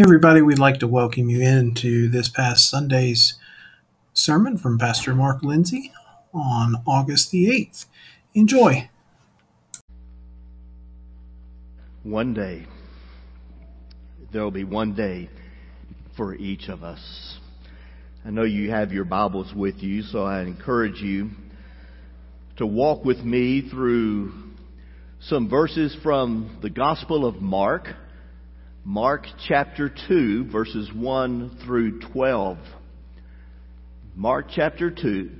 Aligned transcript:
Everybody, 0.00 0.42
we'd 0.42 0.60
like 0.60 0.78
to 0.78 0.86
welcome 0.86 1.28
you 1.28 1.40
into 1.40 2.08
this 2.08 2.28
past 2.28 2.70
Sunday's 2.70 3.34
sermon 4.12 4.56
from 4.56 4.78
Pastor 4.78 5.12
Mark 5.12 5.42
Lindsay 5.42 5.92
on 6.32 6.76
August 6.86 7.32
the 7.32 7.48
8th. 7.48 7.86
Enjoy. 8.32 8.88
One 12.04 12.32
day, 12.32 12.66
there 14.30 14.44
will 14.44 14.52
be 14.52 14.62
one 14.62 14.94
day 14.94 15.30
for 16.16 16.32
each 16.32 16.68
of 16.68 16.84
us. 16.84 17.40
I 18.24 18.30
know 18.30 18.44
you 18.44 18.70
have 18.70 18.92
your 18.92 19.04
Bibles 19.04 19.52
with 19.52 19.82
you, 19.82 20.04
so 20.04 20.22
I 20.22 20.42
encourage 20.42 21.02
you 21.02 21.30
to 22.58 22.64
walk 22.66 23.04
with 23.04 23.24
me 23.24 23.68
through 23.68 24.32
some 25.18 25.48
verses 25.48 25.96
from 26.04 26.56
the 26.62 26.70
Gospel 26.70 27.26
of 27.26 27.42
Mark 27.42 27.96
Mark 28.90 29.26
chapter 29.46 29.92
2, 30.08 30.48
verses 30.50 30.90
1 30.94 31.58
through 31.62 32.00
12. 32.10 32.56
Mark 34.16 34.46
chapter 34.50 34.90
2, 34.90 35.30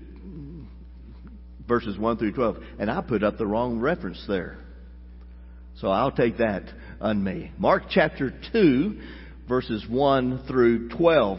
verses 1.67 1.97
1 1.97 2.19
through 2.19 2.33
12. 2.33 2.59
And 2.79 2.91
I 2.91 3.01
put 3.01 3.25
up 3.25 3.39
the 3.39 3.47
wrong 3.47 3.81
reference 3.81 4.23
there. 4.29 4.59
So 5.81 5.89
I'll 5.89 6.13
take 6.13 6.37
that 6.37 6.65
on 7.01 7.25
me. 7.25 7.51
Mark 7.57 7.85
chapter 7.89 8.35
2, 8.53 9.01
verses 9.49 9.83
1 9.89 10.45
through 10.47 10.91
12 10.91 11.39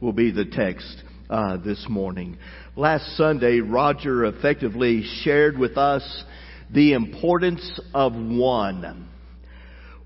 will 0.00 0.14
be 0.14 0.30
the 0.30 0.46
text 0.46 1.02
uh, 1.28 1.58
this 1.58 1.84
morning. 1.90 2.38
Last 2.74 3.18
Sunday, 3.18 3.60
Roger 3.60 4.24
effectively 4.24 5.02
shared 5.24 5.58
with 5.58 5.76
us 5.76 6.24
the 6.72 6.94
importance 6.94 7.78
of 7.92 8.14
one 8.14 9.10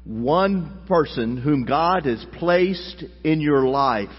one 0.05 0.83
person 0.87 1.37
whom 1.37 1.65
God 1.65 2.07
has 2.07 2.25
placed 2.39 3.05
in 3.23 3.41
your 3.41 3.67
life 3.67 4.11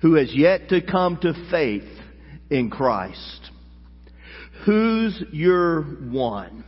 who 0.00 0.14
has 0.14 0.32
yet 0.34 0.68
to 0.68 0.80
come 0.80 1.18
to 1.22 1.32
faith 1.50 1.88
in 2.50 2.70
Christ. 2.70 3.50
Who's 4.64 5.22
your 5.32 5.82
one? 5.82 6.64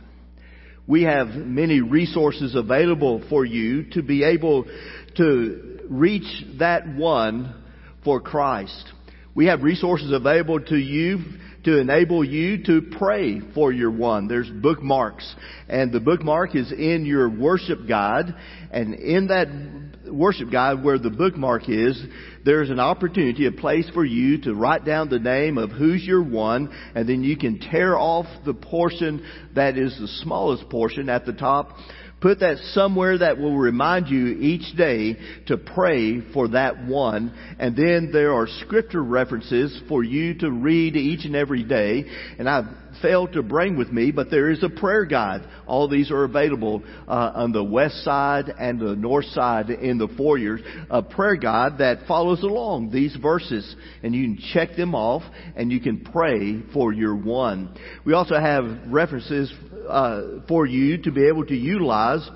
We 0.87 1.03
have 1.03 1.27
many 1.29 1.79
resources 1.79 2.55
available 2.55 3.23
for 3.29 3.45
you 3.45 3.89
to 3.91 4.01
be 4.01 4.23
able 4.23 4.65
to 5.15 5.79
reach 5.89 6.45
that 6.59 6.87
one 6.87 7.63
for 8.03 8.19
Christ. 8.19 8.91
We 9.33 9.45
have 9.45 9.61
resources 9.61 10.11
available 10.11 10.59
to 10.59 10.75
you 10.75 11.19
to 11.63 11.79
enable 11.79 12.23
you 12.23 12.63
to 12.63 12.81
pray 12.97 13.39
for 13.53 13.71
your 13.71 13.91
one. 13.91 14.27
There's 14.27 14.49
bookmarks. 14.49 15.35
And 15.69 15.91
the 15.91 15.99
bookmark 15.99 16.55
is 16.55 16.71
in 16.71 17.05
your 17.05 17.29
worship 17.29 17.87
guide. 17.87 18.33
And 18.71 18.95
in 18.95 19.27
that 19.27 20.11
worship 20.11 20.51
guide 20.51 20.83
where 20.83 20.97
the 20.97 21.09
bookmark 21.09 21.69
is, 21.69 22.01
there's 22.43 22.69
an 22.69 22.79
opportunity, 22.79 23.45
a 23.45 23.51
place 23.51 23.89
for 23.93 24.03
you 24.03 24.41
to 24.41 24.55
write 24.55 24.85
down 24.85 25.09
the 25.09 25.19
name 25.19 25.57
of 25.57 25.69
who's 25.69 26.03
your 26.03 26.23
one. 26.23 26.73
And 26.95 27.07
then 27.07 27.23
you 27.23 27.37
can 27.37 27.59
tear 27.59 27.97
off 27.97 28.25
the 28.45 28.53
portion 28.53 29.25
that 29.55 29.77
is 29.77 29.95
the 29.99 30.07
smallest 30.23 30.69
portion 30.69 31.09
at 31.09 31.25
the 31.25 31.33
top 31.33 31.77
Put 32.21 32.39
that 32.41 32.57
somewhere 32.73 33.17
that 33.17 33.39
will 33.39 33.57
remind 33.57 34.07
you 34.07 34.27
each 34.27 34.77
day 34.77 35.17
to 35.47 35.57
pray 35.57 36.21
for 36.33 36.49
that 36.49 36.85
one. 36.85 37.33
And 37.59 37.75
then 37.75 38.11
there 38.13 38.33
are 38.33 38.47
scripture 38.47 39.03
references 39.03 39.81
for 39.89 40.03
you 40.03 40.35
to 40.39 40.51
read 40.51 40.95
each 40.95 41.25
and 41.25 41.35
every 41.35 41.63
day. 41.63 42.05
And 42.37 42.47
I've 42.47 42.65
failed 43.01 43.33
to 43.33 43.43
bring 43.43 43.77
with 43.77 43.91
me, 43.91 44.11
but 44.11 44.29
there 44.29 44.49
is 44.49 44.63
a 44.63 44.69
prayer 44.69 45.05
guide. 45.05 45.41
All 45.67 45.87
these 45.87 46.11
are 46.11 46.23
available 46.23 46.83
uh, 47.07 47.31
on 47.35 47.51
the 47.51 47.63
west 47.63 48.03
side 48.03 48.53
and 48.57 48.79
the 48.79 48.95
north 48.95 49.25
side 49.25 49.69
in 49.69 49.97
the 49.97 50.07
foyers. 50.17 50.61
A 50.89 51.01
prayer 51.01 51.35
guide 51.35 51.77
that 51.79 52.07
follows 52.07 52.43
along 52.43 52.91
these 52.91 53.15
verses, 53.21 53.75
and 54.03 54.13
you 54.13 54.23
can 54.23 54.43
check 54.53 54.75
them 54.75 54.95
off, 54.95 55.23
and 55.55 55.71
you 55.71 55.79
can 55.79 56.03
pray 56.03 56.61
for 56.73 56.93
your 56.93 57.15
one. 57.15 57.75
We 58.05 58.13
also 58.13 58.35
have 58.35 58.65
references 58.87 59.53
uh, 59.87 60.41
for 60.47 60.65
you 60.65 61.01
to 61.03 61.11
be 61.11 61.27
able 61.27 61.45
to 61.45 61.55
utilize 61.55 62.27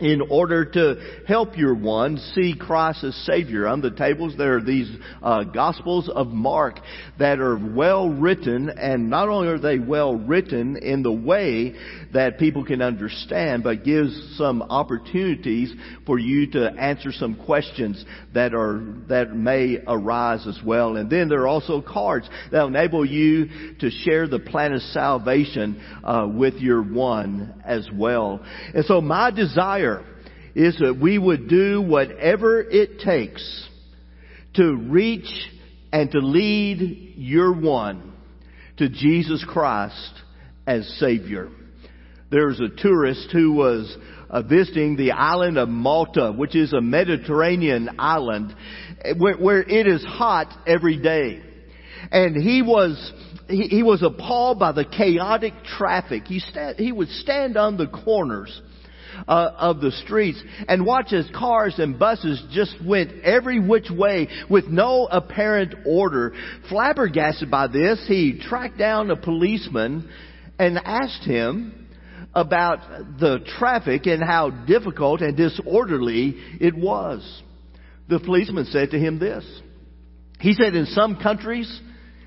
in 0.00 0.20
order 0.28 0.64
to 0.64 1.22
help 1.26 1.56
your 1.56 1.74
one 1.74 2.16
see 2.34 2.54
Christ 2.58 3.04
as 3.04 3.14
Savior. 3.26 3.68
On 3.68 3.80
the 3.80 3.92
tables 3.92 4.34
there 4.36 4.56
are 4.56 4.62
these 4.62 4.90
uh, 5.22 5.44
Gospels 5.44 6.08
of 6.08 6.28
Mark 6.28 6.80
that 7.18 7.38
are 7.38 7.56
well 7.56 8.08
written, 8.08 8.70
and 8.70 9.08
not 9.08 9.28
only 9.28 9.48
are 9.48 9.58
they 9.58 9.78
well 9.78 10.16
written 10.16 10.76
in 10.76 11.04
the 11.04 11.12
way 11.12 11.74
that 12.12 12.38
people 12.38 12.64
can 12.64 12.82
understand, 12.82 13.62
but 13.62 13.84
gives 13.84 14.36
some 14.36 14.62
opportunities 14.62 15.72
for 16.06 16.18
you 16.18 16.50
to 16.50 16.70
answer 16.70 17.12
some 17.12 17.36
questions 17.44 18.04
that 18.34 18.52
are 18.52 18.82
that 19.08 19.34
may 19.34 19.78
arise 19.86 20.44
as 20.48 20.58
well. 20.64 20.96
And 20.96 21.08
then 21.08 21.28
there 21.28 21.42
are 21.42 21.48
also 21.48 21.80
cards 21.80 22.28
that 22.50 22.64
enable 22.64 23.04
you 23.04 23.76
to 23.78 23.90
share 23.90 24.26
the 24.26 24.40
plan 24.40 24.72
of 24.72 24.82
salvation 24.82 25.80
uh, 26.02 26.28
with 26.32 26.54
your 26.54 26.82
one 26.82 27.62
as 27.64 27.88
well. 27.94 28.44
And 28.74 28.84
so 28.86 29.00
my 29.00 29.30
desire 29.30 29.84
is 30.54 30.78
that 30.78 30.98
we 31.00 31.18
would 31.18 31.48
do 31.48 31.82
whatever 31.82 32.60
it 32.60 33.00
takes 33.00 33.68
to 34.54 34.74
reach 34.74 35.28
and 35.92 36.10
to 36.12 36.18
lead 36.18 37.14
your 37.16 37.52
one 37.52 38.12
to 38.76 38.88
Jesus 38.88 39.44
Christ 39.48 40.12
as 40.66 40.88
Savior. 40.98 41.48
There's 42.30 42.60
a 42.60 42.68
tourist 42.68 43.28
who 43.32 43.52
was 43.52 43.96
uh, 44.30 44.42
visiting 44.42 44.96
the 44.96 45.12
island 45.12 45.58
of 45.58 45.68
Malta, 45.68 46.32
which 46.32 46.56
is 46.56 46.72
a 46.72 46.80
Mediterranean 46.80 47.90
island 47.98 48.54
where, 49.18 49.36
where 49.36 49.62
it 49.62 49.86
is 49.86 50.04
hot 50.04 50.52
every 50.66 51.00
day. 51.00 51.42
And 52.10 52.36
he 52.36 52.62
was 52.62 53.12
he, 53.48 53.68
he 53.68 53.82
was 53.82 54.02
appalled 54.02 54.58
by 54.58 54.72
the 54.72 54.84
chaotic 54.84 55.52
traffic. 55.64 56.24
He, 56.24 56.38
sta- 56.40 56.74
he 56.76 56.92
would 56.92 57.08
stand 57.08 57.56
on 57.56 57.76
the 57.76 57.86
corners 57.86 58.60
uh, 59.26 59.50
of 59.56 59.80
the 59.80 59.90
streets 59.90 60.42
and 60.68 60.84
watch 60.84 61.12
as 61.12 61.28
cars 61.34 61.78
and 61.78 61.98
buses 61.98 62.42
just 62.52 62.74
went 62.84 63.22
every 63.22 63.60
which 63.60 63.90
way 63.90 64.28
with 64.50 64.66
no 64.66 65.06
apparent 65.10 65.74
order. 65.86 66.32
Flabbergasted 66.68 67.50
by 67.50 67.66
this, 67.66 68.04
he 68.06 68.40
tracked 68.40 68.78
down 68.78 69.10
a 69.10 69.16
policeman 69.16 70.08
and 70.58 70.78
asked 70.84 71.24
him 71.24 71.88
about 72.34 72.80
the 73.20 73.38
traffic 73.58 74.06
and 74.06 74.22
how 74.22 74.50
difficult 74.50 75.20
and 75.20 75.36
disorderly 75.36 76.34
it 76.60 76.74
was. 76.74 77.42
The 78.08 78.20
policeman 78.20 78.66
said 78.66 78.90
to 78.90 78.98
him 78.98 79.18
this. 79.18 79.44
He 80.40 80.52
said, 80.52 80.74
in 80.74 80.86
some 80.86 81.16
countries, 81.16 81.80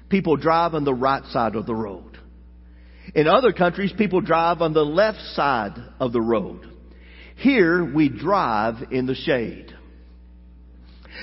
people 0.09 0.37
drive 0.37 0.73
on 0.73 0.85
the 0.85 0.93
right 0.93 1.23
side 1.25 1.55
of 1.55 1.65
the 1.65 1.75
road. 1.75 2.17
In 3.13 3.27
other 3.27 3.51
countries, 3.51 3.93
people 3.97 4.21
drive 4.21 4.61
on 4.61 4.73
the 4.73 4.85
left 4.85 5.19
side 5.33 5.73
of 5.99 6.13
the 6.13 6.21
road. 6.21 6.65
Here 7.37 7.85
we 7.85 8.09
drive 8.09 8.91
in 8.91 9.05
the 9.05 9.15
shade. 9.15 9.73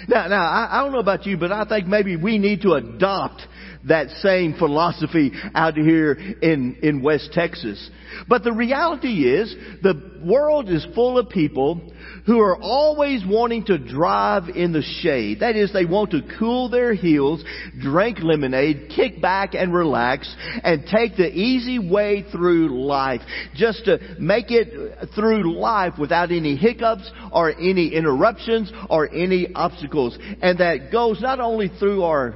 Now, 0.09 0.27
now, 0.29 0.45
I, 0.45 0.69
I 0.71 0.83
don't 0.83 0.93
know 0.93 0.99
about 0.99 1.27
you, 1.27 1.37
but 1.37 1.53
I 1.53 1.65
think 1.65 1.87
maybe 1.87 2.17
we 2.17 2.39
need 2.39 2.63
to 2.63 2.75
adopt 2.75 3.43
that 3.87 4.11
same 4.23 4.55
philosophy 4.55 5.33
out 5.55 5.75
here 5.75 6.13
in, 6.13 6.79
in 6.83 7.03
West 7.03 7.33
Texas. 7.33 7.91
But 8.29 8.43
the 8.45 8.53
reality 8.53 9.29
is, 9.29 9.55
the 9.83 10.14
world 10.25 10.69
is 10.69 10.87
full 10.95 11.19
of 11.19 11.29
people 11.29 11.81
who 12.27 12.41
are 12.41 12.57
always 12.61 13.23
wanting 13.27 13.65
to 13.67 13.79
drive 13.79 14.49
in 14.49 14.73
the 14.73 14.83
shade. 15.03 15.41
That 15.41 15.57
is, 15.57 15.73
they 15.73 15.85
want 15.85 16.11
to 16.13 16.23
cool 16.39 16.71
their 16.71 16.95
heels, 16.95 17.45
drink 17.81 18.19
lemonade, 18.21 18.91
kick 18.95 19.21
back 19.21 19.55
and 19.55 19.75
relax, 19.75 20.35
and 20.63 20.87
take 20.87 21.17
the 21.17 21.29
easy 21.29 21.79
way 21.79 22.25
through 22.33 22.85
life. 22.87 23.21
Just 23.55 23.85
to 23.85 23.99
make 24.19 24.47
it 24.51 25.09
through 25.15 25.55
life 25.59 25.95
without 25.99 26.31
any 26.31 26.57
hiccups 26.57 27.11
or 27.31 27.51
any 27.51 27.89
interruptions 27.89 28.73
or 28.89 29.13
any 29.13 29.49
obstacles. 29.55 30.17
And 30.41 30.59
that 30.59 30.91
goes 30.91 31.21
not 31.21 31.41
only 31.41 31.69
through 31.79 32.05
our 32.05 32.35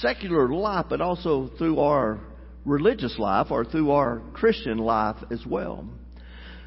secular 0.00 0.48
life, 0.48 0.86
but 0.88 1.00
also 1.00 1.50
through 1.58 1.80
our 1.80 2.20
religious 2.64 3.18
life 3.18 3.48
or 3.50 3.64
through 3.64 3.90
our 3.90 4.22
Christian 4.32 4.78
life 4.78 5.16
as 5.30 5.44
well. 5.46 5.86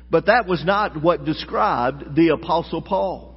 But 0.10 0.28
that 0.28 0.48
was 0.48 0.64
not 0.66 1.02
what 1.02 1.26
described 1.26 2.16
the 2.16 2.30
apostle 2.30 2.82
Paul. 2.82 3.36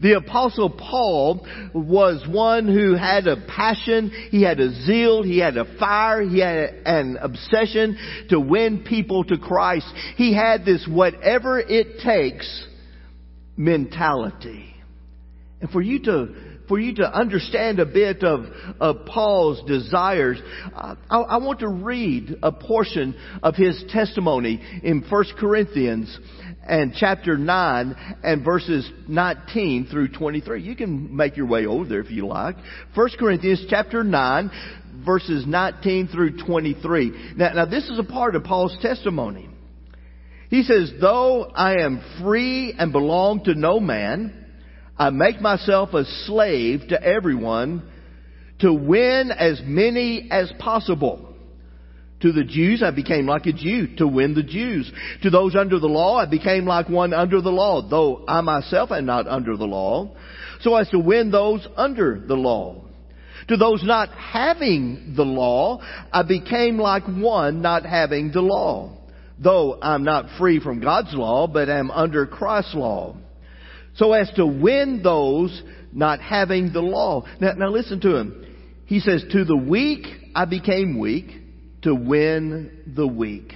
The 0.00 0.14
apostle 0.14 0.70
Paul 0.70 1.46
was 1.74 2.26
one 2.28 2.68
who 2.68 2.94
had 2.94 3.26
a 3.26 3.36
passion, 3.36 4.10
he 4.30 4.42
had 4.42 4.60
a 4.60 4.72
zeal, 4.84 5.22
he 5.22 5.38
had 5.38 5.56
a 5.56 5.78
fire, 5.78 6.22
he 6.22 6.38
had 6.38 6.82
an 6.84 7.18
obsession 7.20 7.98
to 8.28 8.38
win 8.38 8.84
people 8.84 9.24
to 9.24 9.38
Christ. 9.38 9.86
He 10.16 10.34
had 10.34 10.64
this 10.64 10.86
whatever 10.88 11.58
it 11.58 11.98
takes 12.04 12.66
mentality. 13.56 14.74
And 15.60 15.70
for 15.70 15.82
you 15.82 16.02
to 16.04 16.34
for 16.70 16.78
you 16.78 16.94
to 16.94 17.02
understand 17.02 17.80
a 17.80 17.84
bit 17.84 18.22
of, 18.22 18.44
of 18.78 19.04
Paul's 19.04 19.60
desires, 19.66 20.40
I, 20.72 20.94
I, 21.10 21.38
want 21.38 21.58
to 21.60 21.68
read 21.68 22.36
a 22.44 22.52
portion 22.52 23.16
of 23.42 23.56
his 23.56 23.82
testimony 23.88 24.62
in 24.84 25.02
1 25.02 25.24
Corinthians 25.36 26.16
and 26.62 26.94
chapter 26.96 27.36
9 27.36 27.96
and 28.22 28.44
verses 28.44 28.88
19 29.08 29.88
through 29.90 30.12
23. 30.12 30.62
You 30.62 30.76
can 30.76 31.16
make 31.16 31.36
your 31.36 31.46
way 31.46 31.66
over 31.66 31.84
there 31.86 32.00
if 32.00 32.10
you 32.12 32.28
like. 32.28 32.54
1 32.94 33.08
Corinthians 33.18 33.66
chapter 33.68 34.04
9 34.04 34.50
verses 35.04 35.44
19 35.48 36.06
through 36.06 36.38
23. 36.38 37.34
Now, 37.34 37.52
now 37.52 37.64
this 37.66 37.88
is 37.88 37.98
a 37.98 38.04
part 38.04 38.36
of 38.36 38.44
Paul's 38.44 38.78
testimony. 38.80 39.48
He 40.50 40.62
says, 40.62 40.92
though 41.00 41.44
I 41.44 41.82
am 41.82 42.00
free 42.22 42.74
and 42.78 42.92
belong 42.92 43.42
to 43.44 43.54
no 43.56 43.80
man, 43.80 44.39
I 45.00 45.08
make 45.08 45.40
myself 45.40 45.94
a 45.94 46.04
slave 46.26 46.82
to 46.90 47.02
everyone 47.02 47.82
to 48.58 48.70
win 48.70 49.30
as 49.30 49.58
many 49.64 50.28
as 50.30 50.52
possible. 50.58 51.34
To 52.20 52.32
the 52.32 52.44
Jews, 52.44 52.82
I 52.82 52.90
became 52.90 53.24
like 53.24 53.46
a 53.46 53.54
Jew 53.54 53.96
to 53.96 54.06
win 54.06 54.34
the 54.34 54.42
Jews. 54.42 54.92
To 55.22 55.30
those 55.30 55.56
under 55.56 55.78
the 55.78 55.86
law, 55.86 56.18
I 56.18 56.26
became 56.26 56.66
like 56.66 56.90
one 56.90 57.14
under 57.14 57.40
the 57.40 57.50
law, 57.50 57.80
though 57.88 58.26
I 58.28 58.42
myself 58.42 58.90
am 58.90 59.06
not 59.06 59.26
under 59.26 59.56
the 59.56 59.64
law, 59.64 60.14
so 60.60 60.76
as 60.76 60.90
to 60.90 60.98
win 60.98 61.30
those 61.30 61.66
under 61.78 62.20
the 62.20 62.36
law. 62.36 62.84
To 63.48 63.56
those 63.56 63.82
not 63.82 64.10
having 64.10 65.14
the 65.16 65.24
law, 65.24 65.80
I 66.12 66.24
became 66.24 66.76
like 66.76 67.04
one 67.06 67.62
not 67.62 67.86
having 67.86 68.32
the 68.32 68.42
law, 68.42 68.98
though 69.38 69.78
I'm 69.80 70.04
not 70.04 70.26
free 70.36 70.60
from 70.60 70.80
God's 70.80 71.14
law, 71.14 71.46
but 71.46 71.70
am 71.70 71.90
under 71.90 72.26
Christ's 72.26 72.74
law, 72.74 73.16
so 74.00 74.14
as 74.14 74.30
to 74.36 74.46
win 74.46 75.02
those 75.02 75.62
not 75.92 76.20
having 76.20 76.72
the 76.72 76.80
law. 76.80 77.22
Now, 77.38 77.52
now 77.52 77.68
listen 77.68 78.00
to 78.00 78.16
him. 78.16 78.46
He 78.86 78.98
says, 78.98 79.22
to 79.30 79.44
the 79.44 79.56
weak 79.56 80.06
I 80.34 80.46
became 80.46 80.98
weak 80.98 81.30
to 81.82 81.94
win 81.94 82.94
the 82.96 83.06
weak. 83.06 83.52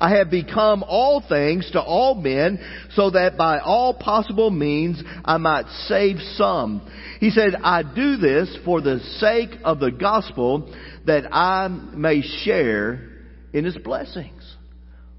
I 0.00 0.16
have 0.16 0.30
become 0.30 0.82
all 0.82 1.22
things 1.26 1.70
to 1.72 1.80
all 1.80 2.16
men 2.16 2.58
so 2.94 3.10
that 3.10 3.36
by 3.36 3.60
all 3.60 3.94
possible 3.94 4.50
means 4.50 5.00
I 5.24 5.36
might 5.36 5.66
save 5.86 6.16
some. 6.34 6.88
He 7.20 7.30
said, 7.30 7.54
I 7.62 7.84
do 7.84 8.16
this 8.16 8.58
for 8.64 8.80
the 8.80 8.98
sake 9.18 9.60
of 9.64 9.78
the 9.78 9.92
gospel 9.92 10.74
that 11.06 11.32
I 11.32 11.68
may 11.68 12.22
share 12.22 13.10
in 13.52 13.64
his 13.64 13.76
blessings. 13.78 14.56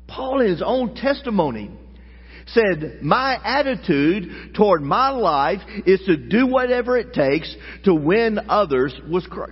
Paul 0.06 0.41
in 0.41 0.47
his 0.47 0.61
own 0.65 0.95
testimony 0.95 1.71
said, 2.53 2.99
my 3.01 3.37
attitude 3.43 4.55
toward 4.55 4.81
my 4.81 5.09
life 5.09 5.61
is 5.85 6.01
to 6.05 6.17
do 6.17 6.47
whatever 6.47 6.97
it 6.97 7.13
takes 7.13 7.55
to 7.85 7.93
win 7.93 8.39
others 8.49 8.93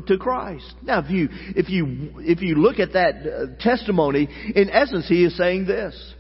to 0.07 0.17
Christ. 0.17 0.73
Now, 0.83 0.99
if 0.99 1.09
you, 1.09 1.29
if 1.55 1.69
you, 1.69 2.11
if 2.19 2.41
you 2.41 2.55
look 2.55 2.79
at 2.79 2.93
that 2.93 3.15
uh, 3.15 3.61
testimony, 3.61 4.27
in 4.55 4.69
essence, 4.69 5.07
he 5.07 5.25
is 5.25 5.37
saying 5.37 5.65
this. 5.65 6.13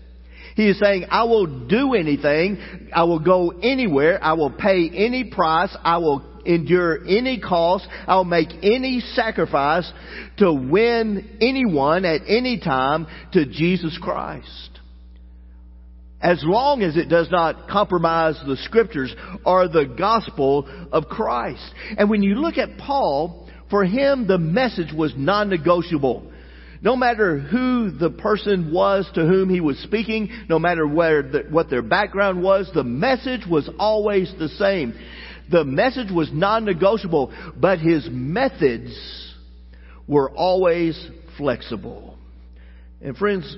He 0.55 0.69
is 0.69 0.79
saying, 0.79 1.05
I 1.11 1.23
will 1.25 1.67
do 1.67 1.93
anything. 1.93 2.89
I 2.93 3.03
will 3.03 3.19
go 3.19 3.51
anywhere. 3.61 4.23
I 4.23 4.33
will 4.33 4.49
pay 4.49 4.89
any 4.89 5.25
price. 5.25 5.75
I 5.83 5.97
will 5.97 6.23
endure 6.45 7.05
any 7.07 7.39
cost. 7.39 7.87
I'll 8.07 8.23
make 8.23 8.49
any 8.63 9.01
sacrifice 9.13 9.91
to 10.37 10.51
win 10.51 11.37
anyone 11.41 12.05
at 12.05 12.21
any 12.27 12.59
time 12.59 13.05
to 13.33 13.45
Jesus 13.45 13.97
Christ 14.01 14.76
as 16.21 16.41
long 16.43 16.81
as 16.81 16.97
it 16.97 17.09
does 17.09 17.29
not 17.29 17.67
compromise 17.69 18.39
the 18.45 18.57
scriptures 18.57 19.15
or 19.45 19.67
the 19.67 19.85
gospel 19.85 20.67
of 20.91 21.05
Christ. 21.05 21.63
And 21.97 22.09
when 22.09 22.23
you 22.23 22.35
look 22.35 22.57
at 22.57 22.77
Paul, 22.77 23.47
for 23.69 23.85
him 23.85 24.27
the 24.27 24.37
message 24.37 24.93
was 24.93 25.13
non-negotiable. 25.15 26.31
No 26.81 26.95
matter 26.95 27.39
who 27.39 27.91
the 27.91 28.09
person 28.09 28.71
was 28.71 29.09
to 29.15 29.25
whom 29.25 29.49
he 29.49 29.61
was 29.61 29.77
speaking, 29.79 30.29
no 30.47 30.59
matter 30.59 30.87
where 30.87 31.23
the, 31.23 31.43
what 31.49 31.69
their 31.69 31.81
background 31.81 32.41
was, 32.41 32.69
the 32.73 32.83
message 32.83 33.41
was 33.49 33.69
always 33.79 34.31
the 34.37 34.49
same. 34.49 34.93
The 35.49 35.63
message 35.63 36.11
was 36.11 36.29
non-negotiable, 36.31 37.33
but 37.55 37.79
his 37.79 38.07
methods 38.11 39.35
were 40.07 40.29
always 40.31 41.09
flexible. 41.37 42.17
And 43.01 43.17
friends, 43.17 43.55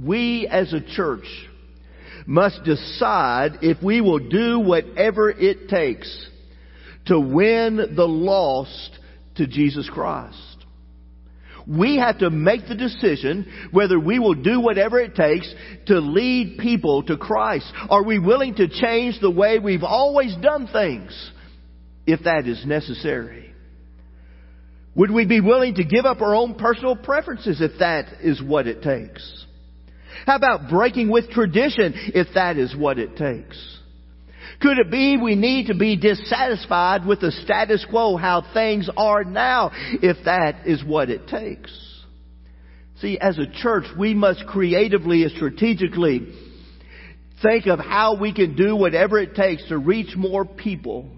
we 0.00 0.46
as 0.48 0.72
a 0.72 0.80
church 0.80 1.24
must 2.26 2.62
decide 2.64 3.58
if 3.62 3.82
we 3.82 4.00
will 4.00 4.18
do 4.18 4.60
whatever 4.60 5.30
it 5.30 5.68
takes 5.68 6.28
to 7.06 7.18
win 7.18 7.94
the 7.96 8.06
lost 8.06 8.98
to 9.36 9.46
Jesus 9.46 9.88
Christ. 9.92 10.38
We 11.66 11.98
have 11.98 12.18
to 12.18 12.30
make 12.30 12.66
the 12.66 12.74
decision 12.74 13.46
whether 13.70 13.98
we 13.98 14.18
will 14.18 14.34
do 14.34 14.60
whatever 14.60 14.98
it 14.98 15.14
takes 15.14 15.52
to 15.86 16.00
lead 16.00 16.58
people 16.58 17.04
to 17.04 17.16
Christ. 17.16 17.72
Are 17.88 18.02
we 18.02 18.18
willing 18.18 18.56
to 18.56 18.68
change 18.68 19.20
the 19.20 19.30
way 19.30 19.58
we've 19.58 19.84
always 19.84 20.34
done 20.42 20.66
things 20.66 21.30
if 22.06 22.24
that 22.24 22.48
is 22.48 22.66
necessary? 22.66 23.54
Would 24.94 25.10
we 25.10 25.24
be 25.24 25.40
willing 25.40 25.76
to 25.76 25.84
give 25.84 26.04
up 26.04 26.20
our 26.20 26.34
own 26.34 26.56
personal 26.56 26.96
preferences 26.96 27.60
if 27.60 27.78
that 27.78 28.06
is 28.22 28.42
what 28.42 28.66
it 28.66 28.82
takes? 28.82 29.46
How 30.26 30.36
about 30.36 30.68
breaking 30.68 31.10
with 31.10 31.30
tradition 31.30 31.92
if 32.14 32.28
that 32.34 32.56
is 32.56 32.74
what 32.76 32.98
it 32.98 33.16
takes? 33.16 33.78
Could 34.60 34.78
it 34.78 34.90
be 34.90 35.16
we 35.16 35.34
need 35.34 35.68
to 35.68 35.74
be 35.74 35.96
dissatisfied 35.96 37.04
with 37.06 37.20
the 37.20 37.32
status 37.32 37.84
quo, 37.88 38.16
how 38.16 38.44
things 38.54 38.88
are 38.96 39.24
now, 39.24 39.72
if 39.74 40.24
that 40.24 40.66
is 40.66 40.84
what 40.84 41.10
it 41.10 41.26
takes? 41.26 41.72
See, 43.00 43.18
as 43.18 43.38
a 43.38 43.46
church, 43.46 43.84
we 43.98 44.14
must 44.14 44.46
creatively 44.46 45.24
and 45.24 45.32
strategically 45.32 46.28
think 47.42 47.66
of 47.66 47.80
how 47.80 48.16
we 48.20 48.32
can 48.32 48.54
do 48.54 48.76
whatever 48.76 49.18
it 49.18 49.34
takes 49.34 49.66
to 49.68 49.78
reach 49.78 50.14
more 50.16 50.44
people 50.44 51.10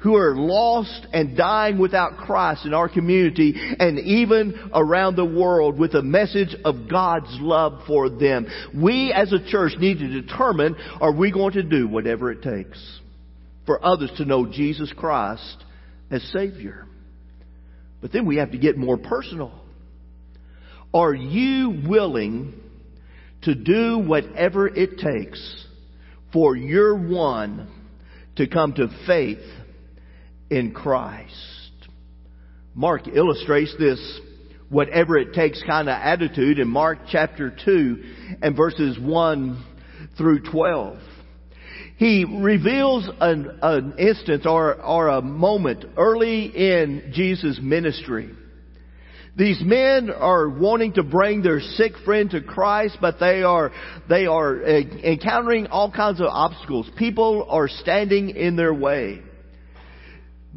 who 0.00 0.14
are 0.14 0.36
lost 0.36 1.06
and 1.12 1.36
dying 1.36 1.78
without 1.78 2.16
Christ 2.18 2.64
in 2.64 2.72
our 2.72 2.88
community 2.88 3.54
and 3.78 3.98
even 3.98 4.70
around 4.72 5.16
the 5.16 5.24
world 5.24 5.78
with 5.78 5.94
a 5.94 6.02
message 6.02 6.54
of 6.64 6.88
God's 6.88 7.36
love 7.40 7.82
for 7.86 8.08
them. 8.08 8.46
We 8.74 9.12
as 9.12 9.32
a 9.32 9.44
church 9.50 9.72
need 9.78 9.98
to 9.98 10.22
determine 10.22 10.76
are 11.00 11.12
we 11.12 11.32
going 11.32 11.54
to 11.54 11.64
do 11.64 11.88
whatever 11.88 12.30
it 12.30 12.42
takes 12.42 13.00
for 13.66 13.84
others 13.84 14.10
to 14.18 14.24
know 14.24 14.46
Jesus 14.46 14.92
Christ 14.96 15.64
as 16.10 16.22
Savior. 16.32 16.86
But 18.00 18.12
then 18.12 18.24
we 18.24 18.36
have 18.36 18.52
to 18.52 18.58
get 18.58 18.76
more 18.76 18.98
personal. 18.98 19.52
Are 20.94 21.14
you 21.14 21.82
willing 21.86 22.54
to 23.42 23.54
do 23.54 23.98
whatever 23.98 24.68
it 24.68 24.98
takes 24.98 25.66
for 26.32 26.56
your 26.56 26.96
one 26.96 27.68
to 28.36 28.46
come 28.46 28.72
to 28.74 28.88
faith 29.06 29.42
in 30.50 30.72
Christ. 30.72 31.34
Mark 32.74 33.08
illustrates 33.08 33.74
this 33.78 34.20
whatever 34.68 35.16
it 35.16 35.32
takes 35.32 35.62
kind 35.66 35.88
of 35.88 35.94
attitude 35.94 36.58
in 36.58 36.68
Mark 36.68 36.98
chapter 37.10 37.54
2 37.64 38.04
and 38.42 38.56
verses 38.56 38.98
1 38.98 39.64
through 40.16 40.42
12. 40.50 40.98
He 41.96 42.24
reveals 42.24 43.08
an, 43.20 43.58
an 43.62 43.94
instance 43.98 44.46
or, 44.46 44.80
or 44.80 45.08
a 45.08 45.22
moment 45.22 45.84
early 45.96 46.44
in 46.44 47.10
Jesus' 47.12 47.58
ministry. 47.60 48.30
These 49.36 49.60
men 49.62 50.10
are 50.10 50.48
wanting 50.48 50.94
to 50.94 51.02
bring 51.02 51.42
their 51.42 51.60
sick 51.60 51.92
friend 52.04 52.30
to 52.30 52.40
Christ, 52.40 52.98
but 53.00 53.20
they 53.20 53.42
are, 53.42 53.72
they 54.08 54.26
are 54.26 54.62
encountering 54.62 55.68
all 55.68 55.90
kinds 55.90 56.20
of 56.20 56.26
obstacles. 56.26 56.90
People 56.96 57.46
are 57.48 57.68
standing 57.68 58.30
in 58.30 58.56
their 58.56 58.74
way. 58.74 59.22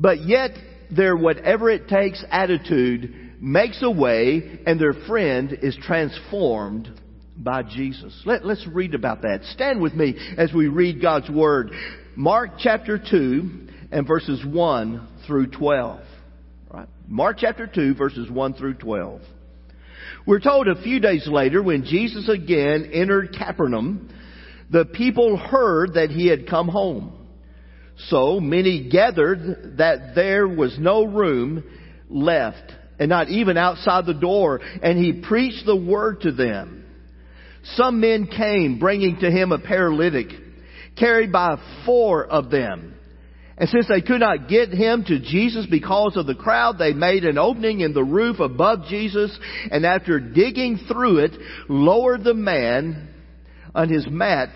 But 0.01 0.22
yet, 0.25 0.58
their 0.89 1.15
whatever 1.15 1.70
it 1.70 1.88
takes 1.88 2.25
attitude 2.31 3.36
makes 3.39 3.81
a 3.84 3.91
way 3.91 4.60
and 4.65 4.79
their 4.79 4.93
friend 5.08 5.55
is 5.62 5.77
transformed 5.84 6.89
by 7.38 7.62
Jesus. 7.62 8.20
Let, 8.25 8.43
us 8.43 8.65
read 8.72 8.96
about 8.96 9.22
that. 9.22 9.41
Stand 9.53 9.79
with 9.79 9.93
me 9.93 10.15
as 10.38 10.51
we 10.51 10.67
read 10.67 11.01
God's 11.01 11.29
Word. 11.29 11.72
Mark 12.15 12.53
chapter 12.58 12.98
2 12.98 13.67
and 13.91 14.08
verses 14.08 14.43
1 14.43 15.08
through 15.27 15.48
12. 15.51 16.01
Right? 16.72 16.88
Mark 17.08 17.38
chapter 17.39 17.67
2 17.67 17.93
verses 17.93 18.29
1 18.29 18.53
through 18.55 18.75
12. 18.75 19.22
We're 20.25 20.39
told 20.39 20.67
a 20.67 20.81
few 20.81 21.00
days 21.00 21.27
later 21.27 21.62
when 21.62 21.84
Jesus 21.84 22.27
again 22.27 22.89
entered 22.91 23.36
Capernaum, 23.38 24.10
the 24.72 24.86
people 24.86 25.38
heard 25.38 25.93
that 25.93 26.10
he 26.10 26.27
had 26.27 26.48
come 26.48 26.67
home. 26.67 27.21
So 28.08 28.39
many 28.39 28.89
gathered 28.89 29.77
that 29.77 30.15
there 30.15 30.48
was 30.48 30.77
no 30.79 31.03
room 31.03 31.63
left, 32.10 32.72
and 33.00 33.10
not 33.10 33.29
even 33.29 33.58
outside 33.58 34.05
the 34.05 34.13
door, 34.13 34.62
and 34.81 34.98
he 34.98 35.22
preached 35.22 35.65
the 35.65 35.75
word 35.75 36.22
to 36.22 36.31
them. 36.31 36.86
Some 37.75 38.00
men 38.00 38.27
came 38.27 38.79
bringing 38.79 39.20
to 39.20 39.29
him 39.29 39.51
a 39.51 39.60
paralytic, 39.60 40.27
carried 40.98 41.31
by 41.31 41.58
four 41.86 42.25
of 42.25 42.50
them. 42.50 42.96
And 43.58 43.70
since 43.70 43.88
they 43.88 44.01
could 44.01 44.22
not 44.22 44.50
get 44.50 44.70
him 44.70 45.03
to 45.05 45.20
Jesus 45.20 45.67
because 45.70 46.17
of 46.17 46.25
the 46.25 46.34
crowd, 46.34 46.79
they 46.79 46.93
made 46.93 47.25
an 47.25 47.38
opening 47.38 47.81
in 47.81 47.93
the 47.93 48.03
roof 48.03 48.39
above 48.39 48.86
Jesus, 48.89 49.38
and 49.70 49.86
after 49.86 50.20
digging 50.20 50.79
through 50.88 51.20
it, 51.20 51.31
lowered 51.70 52.24
the 52.24 52.34
man 52.34 53.10
on 53.75 53.89
his 53.89 54.08
mat 54.10 54.50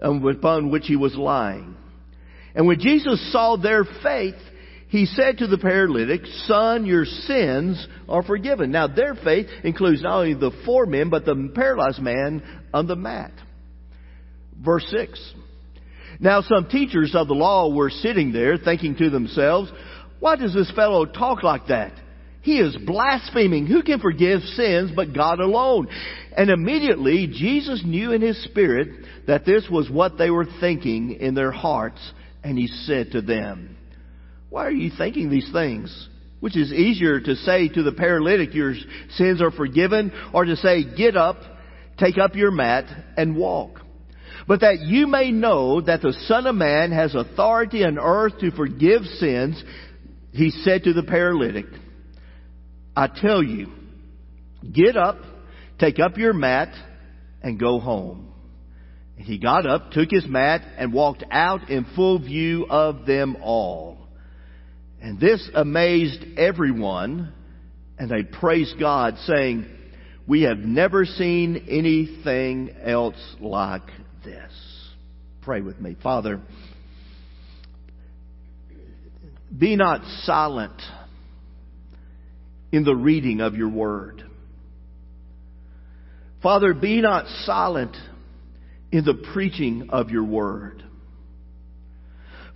upon 0.00 0.70
which 0.70 0.86
he 0.86 0.96
was 0.96 1.14
lying. 1.14 1.76
And 2.54 2.66
when 2.66 2.78
Jesus 2.78 3.32
saw 3.32 3.56
their 3.56 3.84
faith, 4.02 4.36
he 4.88 5.06
said 5.06 5.38
to 5.38 5.48
the 5.48 5.58
paralytic, 5.58 6.24
Son, 6.46 6.86
your 6.86 7.04
sins 7.04 7.86
are 8.08 8.22
forgiven. 8.22 8.70
Now 8.70 8.86
their 8.86 9.14
faith 9.14 9.46
includes 9.64 10.02
not 10.02 10.18
only 10.18 10.34
the 10.34 10.52
four 10.64 10.86
men, 10.86 11.10
but 11.10 11.24
the 11.24 11.50
paralyzed 11.54 12.00
man 12.00 12.42
on 12.72 12.86
the 12.86 12.94
mat. 12.94 13.32
Verse 14.64 14.86
6. 14.90 15.34
Now 16.20 16.42
some 16.42 16.68
teachers 16.68 17.14
of 17.14 17.26
the 17.26 17.34
law 17.34 17.74
were 17.74 17.90
sitting 17.90 18.32
there 18.32 18.56
thinking 18.56 18.94
to 18.96 19.10
themselves, 19.10 19.72
why 20.20 20.36
does 20.36 20.54
this 20.54 20.70
fellow 20.72 21.06
talk 21.06 21.42
like 21.42 21.66
that? 21.68 21.92
He 22.42 22.58
is 22.58 22.76
blaspheming. 22.86 23.66
Who 23.66 23.82
can 23.82 24.00
forgive 24.00 24.42
sins 24.42 24.92
but 24.94 25.14
God 25.14 25.40
alone? 25.40 25.88
And 26.36 26.50
immediately 26.50 27.26
Jesus 27.26 27.82
knew 27.84 28.12
in 28.12 28.20
his 28.20 28.42
spirit 28.44 28.88
that 29.26 29.44
this 29.44 29.66
was 29.70 29.90
what 29.90 30.18
they 30.18 30.30
were 30.30 30.46
thinking 30.60 31.12
in 31.12 31.34
their 31.34 31.50
hearts, 31.50 32.00
and 32.44 32.58
he 32.58 32.66
said 32.66 33.12
to 33.12 33.22
them, 33.22 33.76
Why 34.50 34.66
are 34.66 34.70
you 34.70 34.90
thinking 34.96 35.30
these 35.30 35.50
things? 35.50 36.08
Which 36.40 36.56
is 36.56 36.72
easier 36.72 37.20
to 37.20 37.36
say 37.36 37.68
to 37.68 37.82
the 37.82 37.92
paralytic, 37.92 38.54
Your 38.54 38.74
sins 39.12 39.40
are 39.40 39.50
forgiven, 39.50 40.12
or 40.32 40.44
to 40.44 40.56
say, 40.56 40.84
Get 40.94 41.16
up, 41.16 41.38
take 41.98 42.18
up 42.18 42.36
your 42.36 42.50
mat, 42.50 42.84
and 43.16 43.34
walk. 43.34 43.80
But 44.46 44.60
that 44.60 44.80
you 44.80 45.06
may 45.06 45.32
know 45.32 45.80
that 45.80 46.02
the 46.02 46.12
Son 46.26 46.46
of 46.46 46.54
Man 46.54 46.92
has 46.92 47.14
authority 47.14 47.82
on 47.82 47.98
earth 47.98 48.38
to 48.40 48.50
forgive 48.50 49.02
sins, 49.04 49.62
he 50.32 50.50
said 50.50 50.84
to 50.84 50.92
the 50.92 51.02
paralytic, 51.02 51.66
I 52.94 53.06
tell 53.08 53.42
you, 53.42 53.68
get 54.70 54.96
up, 54.96 55.16
take 55.78 55.98
up 55.98 56.18
your 56.18 56.34
mat, 56.34 56.74
and 57.42 57.58
go 57.58 57.80
home. 57.80 58.33
He 59.16 59.38
got 59.38 59.66
up, 59.66 59.92
took 59.92 60.10
his 60.10 60.26
mat, 60.26 60.62
and 60.76 60.92
walked 60.92 61.24
out 61.30 61.70
in 61.70 61.86
full 61.94 62.18
view 62.18 62.66
of 62.68 63.06
them 63.06 63.36
all. 63.42 63.98
And 65.00 65.20
this 65.20 65.48
amazed 65.54 66.24
everyone, 66.36 67.32
and 67.98 68.10
they 68.10 68.22
praised 68.22 68.78
God, 68.78 69.16
saying, 69.26 69.66
We 70.26 70.42
have 70.42 70.58
never 70.58 71.04
seen 71.04 71.66
anything 71.68 72.74
else 72.82 73.36
like 73.40 73.86
this. 74.24 74.50
Pray 75.42 75.60
with 75.60 75.78
me. 75.80 75.96
Father, 76.02 76.40
be 79.56 79.76
not 79.76 80.02
silent 80.22 80.80
in 82.72 82.82
the 82.82 82.96
reading 82.96 83.40
of 83.40 83.54
your 83.54 83.68
word. 83.68 84.24
Father, 86.42 86.74
be 86.74 87.00
not 87.00 87.26
silent 87.44 87.96
in 88.94 89.04
the 89.04 89.28
preaching 89.32 89.88
of 89.90 90.10
your 90.10 90.22
word. 90.22 90.80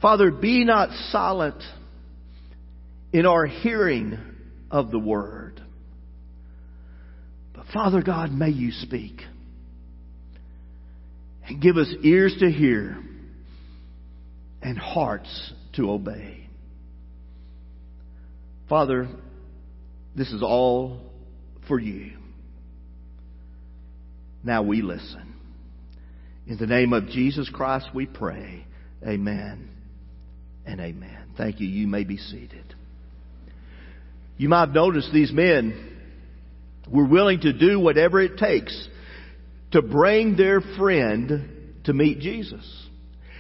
Father, 0.01 0.31
be 0.31 0.65
not 0.65 0.89
silent 1.11 1.61
in 3.13 3.27
our 3.27 3.45
hearing 3.45 4.17
of 4.71 4.93
the 4.93 5.01
word. 5.01 5.61
But 7.57 7.67
Father 7.75 8.03
God, 8.03 8.31
may 8.31 8.51
you 8.51 8.71
speak 8.71 9.21
and 11.49 11.61
give 11.61 11.77
us 11.77 11.93
ears 12.05 12.37
to 12.39 12.49
hear 12.49 13.03
and 14.63 14.79
hearts 14.79 15.53
to 15.75 15.91
obey. 15.91 16.49
Father, 18.69 19.09
this 20.15 20.31
is 20.31 20.45
all 20.45 21.01
for 21.67 21.81
you. 21.81 22.13
Now 24.45 24.63
we 24.63 24.83
listen. 24.83 25.38
In 26.49 26.57
the 26.57 26.67
name 26.67 26.95
of 26.95 27.09
Jesus 27.09 27.51
Christ 27.51 27.89
we 27.95 28.07
pray. 28.07 28.65
Amen 29.07 29.69
and 30.65 30.81
amen. 30.81 31.35
Thank 31.37 31.61
you. 31.61 31.69
You 31.69 31.87
may 31.87 32.05
be 32.05 32.17
seated. 32.17 32.75
You 34.39 34.49
might 34.49 34.61
have 34.61 34.75
noticed 34.75 35.13
these 35.13 35.31
men 35.31 35.99
were 36.91 37.05
willing 37.05 37.41
to 37.41 37.53
do 37.53 37.79
whatever 37.79 38.19
it 38.19 38.39
takes 38.39 38.89
to 39.73 39.83
bring 39.83 40.37
their 40.37 40.63
friend 40.79 41.75
to 41.85 41.93
meet 41.93 42.21
Jesus. 42.21 42.65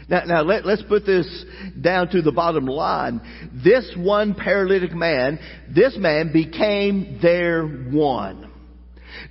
Now, 0.07 0.25
now 0.27 0.43
let, 0.43 0.67
let's 0.67 0.83
put 0.83 1.07
this 1.07 1.45
down 1.81 2.11
to 2.11 2.21
the 2.21 2.33
bottom 2.33 2.67
line. 2.67 3.23
This 3.65 3.91
one 3.97 4.35
paralytic 4.35 4.93
man, 4.93 5.39
this 5.75 5.97
man 5.97 6.31
became 6.31 7.21
their 7.23 7.67
one. 7.67 8.53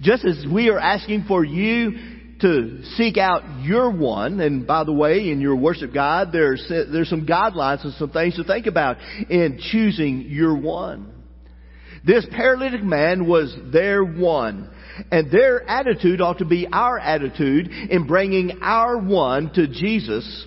Just 0.02 0.26
as 0.26 0.46
we 0.52 0.70
are 0.70 0.80
asking 0.80 1.26
for 1.28 1.44
you 1.44 2.17
to 2.42 2.84
seek 2.96 3.18
out 3.18 3.64
your 3.64 3.92
one, 3.92 4.40
and 4.40 4.68
by 4.68 4.84
the 4.84 4.94
way, 4.94 5.30
in 5.30 5.42
your 5.42 5.56
worship 5.56 5.94
guide, 5.94 6.32
there's, 6.32 6.66
there's 6.70 7.10
some 7.10 7.26
guidelines 7.26 7.84
and 7.84 7.94
some 7.96 8.12
things 8.12 8.36
to 8.36 8.44
think 8.44 8.68
about 8.68 8.98
in 9.30 9.60
choosing 9.72 10.22
your 10.22 10.56
one. 10.56 11.14
This 12.06 12.26
paralytic 12.32 12.84
man 12.84 13.28
was 13.28 13.56
their 13.72 14.04
one. 14.04 14.70
And 15.12 15.32
their 15.32 15.68
attitude 15.70 16.22
ought 16.22 16.40
to 16.40 16.46
be 16.46 16.68
our 16.72 16.98
attitude 16.98 17.68
in 17.68 18.08
bringing 18.08 18.60
our 18.62 18.98
one 18.98 19.54
to 19.54 19.68
Jesus 19.68 20.46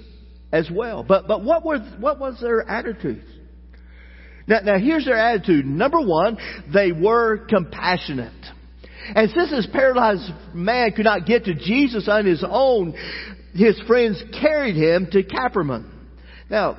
as 0.53 0.69
well. 0.73 1.05
But, 1.05 1.29
but 1.29 1.45
what 1.45 1.65
was, 1.65 1.81
what 2.01 2.19
was 2.19 2.41
their 2.41 2.69
attitude? 2.69 3.25
Now, 4.49 4.61
now 4.65 4.79
here's 4.79 5.05
their 5.05 5.19
attitude. 5.19 5.67
Number 5.67 6.01
one, 6.01 6.37
they 6.73 6.91
were 6.93 7.47
compassionate. 7.49 8.33
And 9.15 9.31
since 9.31 9.51
this 9.51 9.69
paralyzed 9.73 10.31
man 10.55 10.93
could 10.93 11.05
not 11.05 11.27
get 11.27 11.45
to 11.45 11.55
Jesus 11.55 12.09
on 12.09 12.27
his 12.27 12.45
own, 12.47 12.95
his 13.55 13.81
friends 13.87 14.23
carried 14.41 14.77
him 14.77 15.09
to 15.13 15.23
Capernaum. 15.23 16.11
Now, 16.49 16.79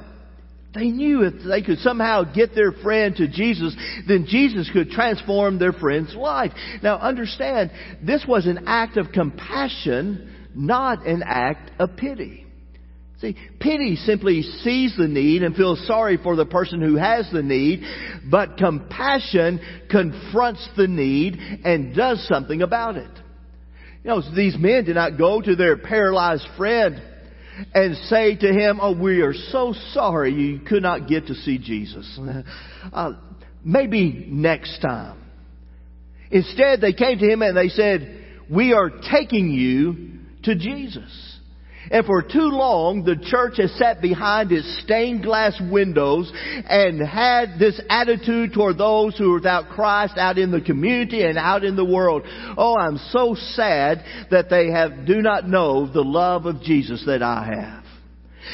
they 0.74 0.90
knew 0.90 1.24
if 1.24 1.34
they 1.46 1.62
could 1.62 1.80
somehow 1.80 2.24
get 2.24 2.56
their 2.56 2.72
friend 2.72 3.16
to 3.18 3.28
Jesus, 3.28 3.76
then 4.08 4.26
Jesus 4.28 4.70
could 4.72 4.90
transform 4.90 5.60
their 5.60 5.74
friend's 5.74 6.16
life. 6.16 6.52
Now 6.82 6.98
understand, 6.98 7.72
this 8.02 8.26
was 8.26 8.46
an 8.48 8.66
act 8.68 8.96
of 8.98 9.12
compassion, 9.12 10.34
not 10.56 11.06
an 11.06 11.24
act 11.26 11.72
of 11.80 11.98
pity. 11.98 12.41
See, 13.22 13.38
pity 13.60 13.98
simply 13.98 14.42
sees 14.42 14.96
the 14.98 15.08
need 15.08 15.44
and 15.44 15.56
feels 15.56 15.86
sorry 15.86 16.18
for 16.18 16.36
the 16.36 16.46
person 16.46 16.82
who 16.82 16.96
has 16.96 17.30
the 17.32 17.44
need, 17.44 17.84
but 18.32 18.58
compassion 18.58 19.62
confronts 19.92 20.68
the 20.76 20.88
need 20.88 21.36
and 21.64 21.96
does 21.96 22.28
something 22.28 22.64
about 22.64 22.98
it. 22.98 23.12
You 24.04 24.10
know, 24.10 24.36
these 24.36 24.58
men 24.58 24.86
did 24.86 24.96
not 24.96 25.20
go 25.20 25.40
to 25.40 25.56
their 25.56 25.78
paralyzed 25.78 26.48
friend 26.58 27.00
and 27.76 27.96
say 28.08 28.36
to 28.36 28.48
him, 28.48 28.80
Oh, 28.82 29.00
we 29.00 29.22
are 29.22 29.36
so 29.36 29.76
sorry 29.92 30.34
you 30.34 30.60
could 30.60 30.82
not 30.82 31.08
get 31.08 31.28
to 31.28 31.36
see 31.36 31.58
Jesus. 31.58 32.20
Uh, 32.92 33.14
maybe 33.64 34.26
next 34.28 34.80
time. 34.80 35.16
Instead, 36.32 36.82
they 36.82 36.94
came 36.94 37.20
to 37.20 37.26
him 37.32 37.44
and 37.44 37.56
they 37.56 37.68
said, 37.68 38.26
We 38.50 38.74
are 38.74 38.90
taking 39.12 39.52
you 39.52 40.20
to 40.46 40.56
Jesus. 40.56 41.31
And 41.90 42.06
for 42.06 42.22
too 42.22 42.50
long, 42.52 43.04
the 43.04 43.16
church 43.16 43.58
has 43.58 43.72
sat 43.78 44.02
behind 44.02 44.52
its 44.52 44.82
stained 44.84 45.24
glass 45.24 45.60
windows 45.60 46.32
and 46.36 47.02
had 47.02 47.58
this 47.58 47.82
attitude 47.90 48.54
toward 48.54 48.78
those 48.78 49.18
who 49.18 49.32
are 49.32 49.36
without 49.36 49.70
Christ 49.70 50.14
out 50.18 50.38
in 50.38 50.52
the 50.52 50.62
community 50.62 51.24
and 51.24 51.38
out 51.38 51.64
in 51.64 51.76
the 51.76 51.86
world. 51.86 52.24
Oh, 52.58 52.78
I'm 52.78 52.98
so 53.10 53.36
sad 53.36 54.04
that 54.30 54.50
they 54.50 54.70
have, 54.70 55.06
do 55.06 55.22
not 55.22 55.48
know 55.48 55.92
the 55.92 56.04
love 56.04 56.46
of 56.46 56.62
Jesus 56.62 57.04
that 57.08 57.24
I 57.24 57.46
have. 57.46 57.84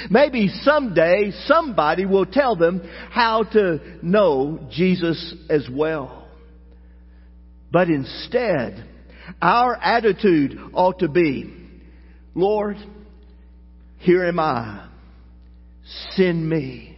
Maybe 0.10 0.50
someday 0.62 1.32
somebody 1.46 2.06
will 2.06 2.26
tell 2.26 2.56
them 2.56 2.88
how 3.10 3.44
to 3.44 3.80
know 4.02 4.68
Jesus 4.72 5.34
as 5.50 5.68
well. 5.72 6.28
But 7.72 7.90
instead, 7.90 8.86
our 9.42 9.76
attitude 9.76 10.58
ought 10.74 11.00
to 11.00 11.10
be, 11.10 11.54
Lord, 12.34 12.78
here 13.98 14.26
am 14.26 14.40
I. 14.40 14.88
Send 16.12 16.48
me. 16.48 16.98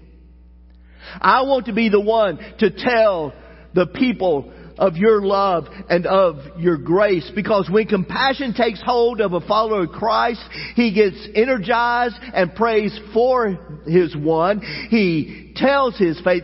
I 1.22 1.42
want 1.42 1.66
to 1.68 1.74
be 1.74 1.90
the 1.90 2.00
one 2.00 2.38
to 2.60 2.70
tell 2.70 3.34
the 3.74 3.88
people 3.88 4.52
of 4.80 4.98
your 4.98 5.22
love 5.22 5.66
and 5.90 6.08
of 6.08 6.38
your 6.58 6.78
grace. 6.78 7.30
Because 7.36 7.70
when 7.70 7.88
compassion 7.88 8.54
takes 8.54 8.82
hold 8.82 9.22
of 9.22 9.34
a 9.34 9.42
follower 9.42 9.84
of 9.84 9.92
Christ, 9.92 10.42
he 10.76 10.94
gets 10.94 11.28
energized 11.36 12.16
and 12.34 12.56
prays 12.56 12.98
for 13.14 13.60
his 13.86 14.16
one. 14.16 14.62
He 14.90 15.54
tells 15.56 15.98
his 15.98 16.20
faith 16.24 16.44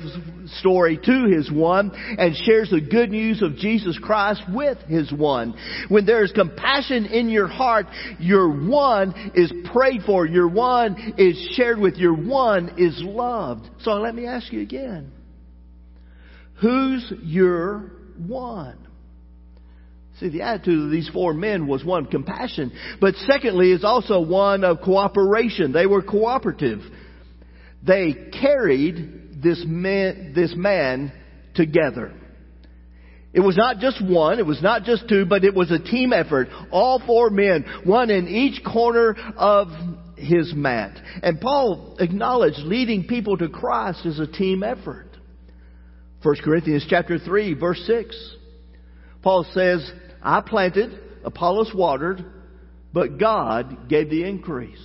story 0.59 0.97
to 0.97 1.25
his 1.25 1.51
one 1.51 1.91
and 2.17 2.35
shares 2.35 2.69
the 2.69 2.81
good 2.81 3.09
news 3.09 3.41
of 3.41 3.55
Jesus 3.55 3.97
Christ 4.01 4.41
with 4.53 4.77
his 4.87 5.11
one. 5.11 5.55
When 5.89 6.05
there 6.05 6.23
is 6.23 6.31
compassion 6.31 7.05
in 7.05 7.29
your 7.29 7.47
heart, 7.47 7.87
your 8.19 8.49
one 8.49 9.31
is 9.35 9.51
prayed 9.71 10.01
for, 10.05 10.25
your 10.25 10.47
one 10.47 11.15
is 11.17 11.53
shared 11.55 11.79
with, 11.79 11.95
your 11.95 12.15
one 12.15 12.75
is 12.77 13.01
loved. 13.01 13.67
So 13.81 13.93
let 13.93 14.13
me 14.13 14.25
ask 14.25 14.51
you 14.51 14.61
again. 14.61 15.11
Who's 16.61 17.11
your 17.23 17.91
one. 18.17 18.77
See, 20.19 20.29
the 20.29 20.43
attitude 20.43 20.85
of 20.85 20.91
these 20.91 21.09
four 21.09 21.33
men 21.33 21.67
was 21.67 21.83
one 21.83 22.05
compassion, 22.05 22.71
but 23.01 23.15
secondly 23.27 23.71
is 23.71 23.83
also 23.83 24.21
one 24.21 24.63
of 24.63 24.79
cooperation. 24.81 25.73
They 25.73 25.85
were 25.85 26.01
cooperative. 26.01 26.79
They 27.85 28.13
carried 28.41 29.43
this 29.43 29.63
man, 29.67 30.31
this 30.33 30.53
man 30.55 31.11
together. 31.53 32.13
It 33.33 33.41
was 33.41 33.57
not 33.57 33.79
just 33.79 34.01
one, 34.01 34.39
it 34.39 34.45
was 34.45 34.61
not 34.61 34.83
just 34.83 35.09
two, 35.09 35.25
but 35.25 35.43
it 35.43 35.53
was 35.53 35.69
a 35.69 35.79
team 35.79 36.13
effort. 36.13 36.47
All 36.71 37.01
four 37.05 37.29
men, 37.29 37.65
one 37.83 38.09
in 38.09 38.29
each 38.29 38.63
corner 38.63 39.13
of 39.35 39.67
his 40.15 40.53
mat. 40.55 40.97
And 41.21 41.41
Paul 41.41 41.97
acknowledged 41.99 42.59
leading 42.59 43.03
people 43.03 43.37
to 43.37 43.49
Christ 43.49 44.05
is 44.05 44.19
a 44.19 44.27
team 44.27 44.63
effort. 44.63 45.07
1 46.25 46.37
Corinthians 46.43 46.83
chapter 46.89 47.19
3 47.19 47.53
verse 47.53 47.83
6. 47.85 48.35
Paul 49.21 49.45
says, 49.53 49.91
I 50.23 50.41
planted, 50.41 50.99
Apollos 51.23 51.71
watered, 51.73 52.25
but 52.91 53.19
God 53.19 53.87
gave 53.87 54.09
the 54.09 54.27
increase. 54.27 54.81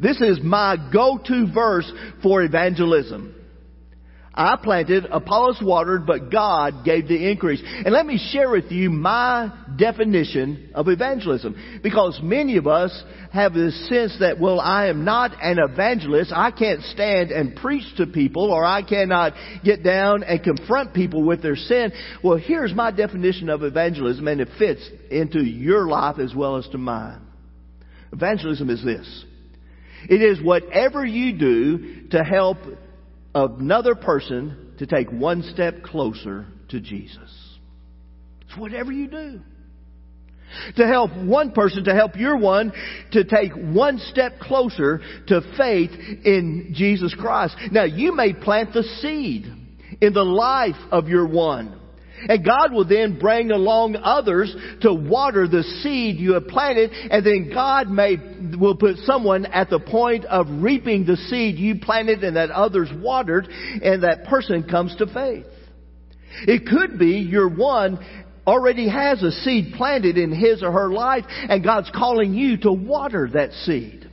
This 0.00 0.18
is 0.22 0.40
my 0.42 0.76
go-to 0.90 1.52
verse 1.52 1.92
for 2.22 2.42
evangelism. 2.42 3.34
I 4.36 4.56
planted, 4.62 5.06
Apollos 5.10 5.62
watered, 5.62 6.06
but 6.06 6.30
God 6.30 6.84
gave 6.84 7.08
the 7.08 7.30
increase. 7.30 7.62
And 7.64 7.92
let 7.92 8.04
me 8.04 8.18
share 8.32 8.50
with 8.50 8.70
you 8.70 8.90
my 8.90 9.50
definition 9.78 10.70
of 10.74 10.88
evangelism. 10.88 11.80
Because 11.82 12.20
many 12.22 12.58
of 12.58 12.66
us 12.66 13.02
have 13.32 13.54
this 13.54 13.88
sense 13.88 14.16
that, 14.20 14.38
well, 14.38 14.60
I 14.60 14.88
am 14.88 15.06
not 15.06 15.32
an 15.42 15.58
evangelist. 15.58 16.32
I 16.34 16.50
can't 16.50 16.82
stand 16.82 17.30
and 17.30 17.56
preach 17.56 17.84
to 17.96 18.06
people, 18.06 18.50
or 18.50 18.62
I 18.62 18.82
cannot 18.82 19.32
get 19.64 19.82
down 19.82 20.22
and 20.22 20.42
confront 20.42 20.92
people 20.92 21.24
with 21.24 21.42
their 21.42 21.56
sin. 21.56 21.92
Well, 22.22 22.36
here's 22.36 22.74
my 22.74 22.90
definition 22.90 23.48
of 23.48 23.62
evangelism, 23.62 24.28
and 24.28 24.42
it 24.42 24.48
fits 24.58 24.86
into 25.10 25.42
your 25.42 25.88
life 25.88 26.18
as 26.18 26.34
well 26.34 26.56
as 26.56 26.68
to 26.68 26.78
mine. 26.78 27.22
Evangelism 28.12 28.68
is 28.68 28.84
this. 28.84 29.24
It 30.08 30.20
is 30.20 30.44
whatever 30.44 31.04
you 31.04 31.38
do 31.38 32.08
to 32.10 32.22
help 32.22 32.58
another 33.36 33.94
person 33.94 34.74
to 34.78 34.86
take 34.86 35.10
one 35.10 35.42
step 35.42 35.82
closer 35.82 36.46
to 36.70 36.80
Jesus. 36.80 37.58
It's 38.42 38.56
whatever 38.56 38.90
you 38.90 39.08
do. 39.08 39.40
To 40.76 40.86
help 40.86 41.14
one 41.14 41.50
person, 41.52 41.84
to 41.84 41.94
help 41.94 42.16
your 42.16 42.38
one, 42.38 42.72
to 43.12 43.24
take 43.24 43.52
one 43.54 43.98
step 43.98 44.38
closer 44.40 45.00
to 45.26 45.40
faith 45.56 45.90
in 46.24 46.72
Jesus 46.74 47.14
Christ. 47.14 47.56
Now, 47.72 47.84
you 47.84 48.14
may 48.14 48.32
plant 48.32 48.72
the 48.72 48.84
seed 49.00 49.44
in 50.00 50.12
the 50.12 50.24
life 50.24 50.76
of 50.90 51.08
your 51.08 51.26
one. 51.26 51.75
And 52.28 52.44
God 52.44 52.72
will 52.72 52.86
then 52.86 53.18
bring 53.18 53.50
along 53.50 53.96
others 53.96 54.54
to 54.82 54.92
water 54.92 55.46
the 55.46 55.62
seed 55.82 56.16
you 56.16 56.34
have 56.34 56.48
planted, 56.48 56.90
and 56.90 57.24
then 57.24 57.50
God 57.52 57.88
may, 57.88 58.16
will 58.58 58.76
put 58.76 58.96
someone 58.98 59.46
at 59.46 59.70
the 59.70 59.80
point 59.80 60.24
of 60.24 60.46
reaping 60.48 61.04
the 61.04 61.16
seed 61.16 61.56
you 61.56 61.80
planted 61.80 62.24
and 62.24 62.36
that 62.36 62.50
others 62.50 62.88
watered, 62.94 63.46
and 63.48 64.02
that 64.02 64.24
person 64.24 64.64
comes 64.68 64.94
to 64.96 65.06
faith. 65.06 65.46
It 66.46 66.66
could 66.66 66.98
be 66.98 67.18
your 67.18 67.48
one 67.48 67.98
already 68.46 68.88
has 68.88 69.22
a 69.22 69.30
seed 69.30 69.74
planted 69.76 70.16
in 70.16 70.32
his 70.32 70.62
or 70.62 70.72
her 70.72 70.90
life, 70.90 71.24
and 71.28 71.64
God's 71.64 71.90
calling 71.94 72.34
you 72.34 72.56
to 72.58 72.72
water 72.72 73.28
that 73.32 73.52
seed. 73.64 74.05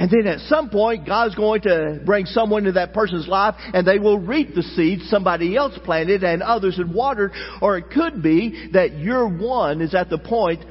And 0.00 0.10
then 0.10 0.26
at 0.26 0.40
some 0.48 0.70
point, 0.70 1.06
God's 1.06 1.34
going 1.34 1.60
to 1.62 2.00
bring 2.06 2.24
someone 2.24 2.62
into 2.62 2.72
that 2.72 2.94
person's 2.94 3.28
life 3.28 3.54
and 3.74 3.86
they 3.86 3.98
will 3.98 4.18
reap 4.18 4.54
the 4.54 4.62
seed 4.62 5.00
somebody 5.02 5.54
else 5.54 5.78
planted 5.84 6.24
and 6.24 6.42
others 6.42 6.78
had 6.78 6.90
watered. 6.92 7.32
Or 7.60 7.76
it 7.76 7.90
could 7.90 8.22
be 8.22 8.70
that 8.72 8.96
your 8.98 9.28
one 9.28 9.82
is 9.82 9.94
at 9.94 10.08
the 10.08 10.16
point 10.16 10.64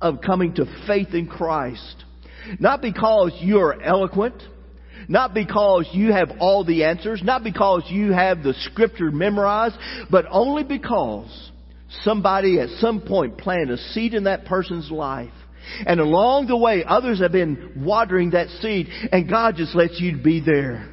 of 0.00 0.20
coming 0.24 0.54
to 0.54 0.66
faith 0.86 1.12
in 1.12 1.26
Christ. 1.26 2.04
Not 2.60 2.82
because 2.82 3.32
you're 3.40 3.82
eloquent, 3.82 4.40
not 5.08 5.34
because 5.34 5.88
you 5.92 6.12
have 6.12 6.30
all 6.38 6.64
the 6.64 6.84
answers, 6.84 7.22
not 7.24 7.42
because 7.42 7.82
you 7.88 8.12
have 8.12 8.44
the 8.44 8.54
scripture 8.70 9.10
memorized, 9.10 9.74
but 10.08 10.24
only 10.30 10.62
because 10.62 11.50
somebody 12.04 12.60
at 12.60 12.68
some 12.78 13.00
point 13.00 13.38
planted 13.38 13.72
a 13.72 13.78
seed 13.92 14.14
in 14.14 14.24
that 14.24 14.44
person's 14.44 14.88
life 14.88 15.32
and 15.86 16.00
along 16.00 16.46
the 16.46 16.56
way, 16.56 16.84
others 16.86 17.20
have 17.20 17.32
been 17.32 17.72
watering 17.84 18.30
that 18.30 18.48
seed, 18.60 18.88
and 19.12 19.28
God 19.28 19.56
just 19.56 19.74
lets 19.74 20.00
you 20.00 20.16
be 20.16 20.40
there 20.40 20.88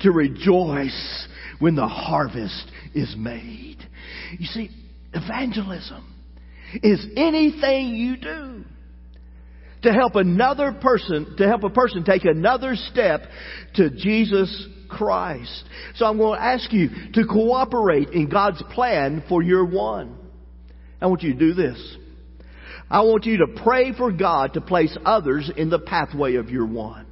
to 0.00 0.10
rejoice 0.12 1.28
when 1.58 1.76
the 1.76 1.86
harvest 1.86 2.70
is 2.94 3.14
made. 3.16 3.78
You 4.38 4.46
see, 4.46 4.70
evangelism 5.12 6.06
is 6.82 7.04
anything 7.16 7.94
you 7.94 8.16
do 8.16 8.64
to 9.82 9.92
help 9.92 10.14
another 10.14 10.72
person, 10.72 11.34
to 11.38 11.46
help 11.46 11.64
a 11.64 11.70
person 11.70 12.04
take 12.04 12.24
another 12.24 12.74
step 12.74 13.22
to 13.74 13.90
Jesus 13.90 14.66
Christ. 14.88 15.64
So 15.94 16.04
I'm 16.04 16.18
going 16.18 16.38
to 16.38 16.44
ask 16.44 16.72
you 16.72 16.88
to 17.14 17.24
cooperate 17.24 18.10
in 18.10 18.28
God's 18.28 18.62
plan 18.74 19.24
for 19.28 19.42
your 19.42 19.64
one. 19.64 20.16
I 21.00 21.06
want 21.06 21.22
you 21.22 21.32
to 21.32 21.38
do 21.38 21.54
this. 21.54 21.96
I 22.90 23.02
want 23.02 23.24
you 23.24 23.38
to 23.38 23.46
pray 23.46 23.92
for 23.92 24.10
God 24.10 24.54
to 24.54 24.60
place 24.60 24.96
others 25.04 25.50
in 25.56 25.70
the 25.70 25.78
pathway 25.78 26.34
of 26.34 26.50
your 26.50 26.66
one. 26.66 27.06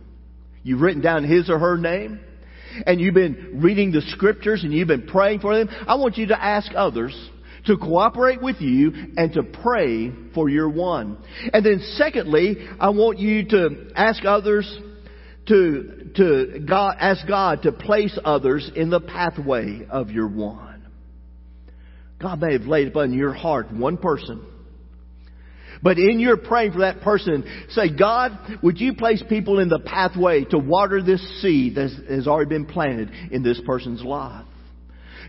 You've 0.65 0.81
written 0.81 1.03
down 1.03 1.23
his 1.23 1.49
or 1.49 1.59
her 1.59 1.79
name, 1.79 2.21
and 2.85 3.01
you've 3.01 3.15
been 3.15 3.61
reading 3.63 3.93
the 3.93 4.03
scriptures 4.09 4.65
and 4.65 4.73
you've 4.73 4.89
been 4.89 5.07
praying 5.07 5.41
for 5.41 5.57
them. 5.57 5.69
I 5.87 5.95
want 5.95 6.17
you 6.17 6.27
to 6.27 6.45
ask 6.45 6.73
others 6.75 7.17
to 7.67 7.77
cooperate 7.77 8.43
with 8.43 8.61
you 8.61 8.93
and 9.17 9.33
to 9.35 9.43
pray 9.45 10.13
for 10.35 10.49
your 10.49 10.69
one. 10.69 11.19
And 11.53 11.65
then 11.65 11.81
secondly, 11.95 12.57
I 12.81 12.91
want 12.91 13.19
you 13.19 13.49
to 13.49 13.91
ask 13.95 14.25
others 14.25 14.81
to, 15.47 16.11
to 16.17 16.65
God, 16.69 16.97
ask 16.99 17.27
God 17.27 17.63
to 17.63 17.73
place 17.73 18.19
others 18.25 18.69
in 18.75 18.91
the 18.91 19.01
pathway 19.01 19.87
of 19.89 20.11
your 20.11 20.29
one. 20.29 20.87
God 22.21 22.41
may 22.41 22.55
have 22.55 22.63
laid 22.63 22.89
upon 22.89 23.13
your 23.13 23.33
heart 23.33 23.73
one 23.73 23.97
person 23.97 24.45
but 25.83 25.99
in 25.99 26.21
your 26.21 26.37
praying 26.37 26.73
for 26.73 26.81
that 26.81 27.01
person, 27.01 27.45
say, 27.71 27.97
God, 27.97 28.39
would 28.63 28.81
you 28.81 28.95
place 28.95 29.23
people 29.29 29.59
in 29.61 29.69
the 29.69 29.79
pathway 29.79 30.45
to 30.47 30.59
water 30.59 31.03
this 31.03 31.43
seed 31.43 31.77
that 31.77 31.91
has 32.09 32.27
already 32.27 32.49
been 32.49 32.67
planted 32.67 33.11
in 33.31 33.43
this 33.43 33.61
person's 33.67 34.03
life? 34.03 34.45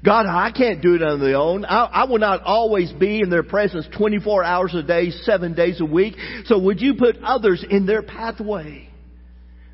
God, 0.03 0.25
I 0.25 0.51
can't 0.51 0.81
do 0.81 0.95
it 0.95 1.03
on 1.03 1.19
my 1.19 1.33
own. 1.33 1.65
I, 1.65 1.83
I, 1.85 2.03
will 2.05 2.19
not 2.19 2.43
always 2.43 2.91
be 2.93 3.19
in 3.21 3.29
their 3.29 3.43
presence 3.43 3.85
24 3.97 4.43
hours 4.43 4.73
a 4.73 4.83
day, 4.83 5.11
seven 5.11 5.53
days 5.53 5.81
a 5.81 5.85
week. 5.85 6.15
So 6.45 6.57
would 6.59 6.79
you 6.79 6.95
put 6.95 7.17
others 7.21 7.65
in 7.69 7.85
their 7.85 8.01
pathway 8.01 8.89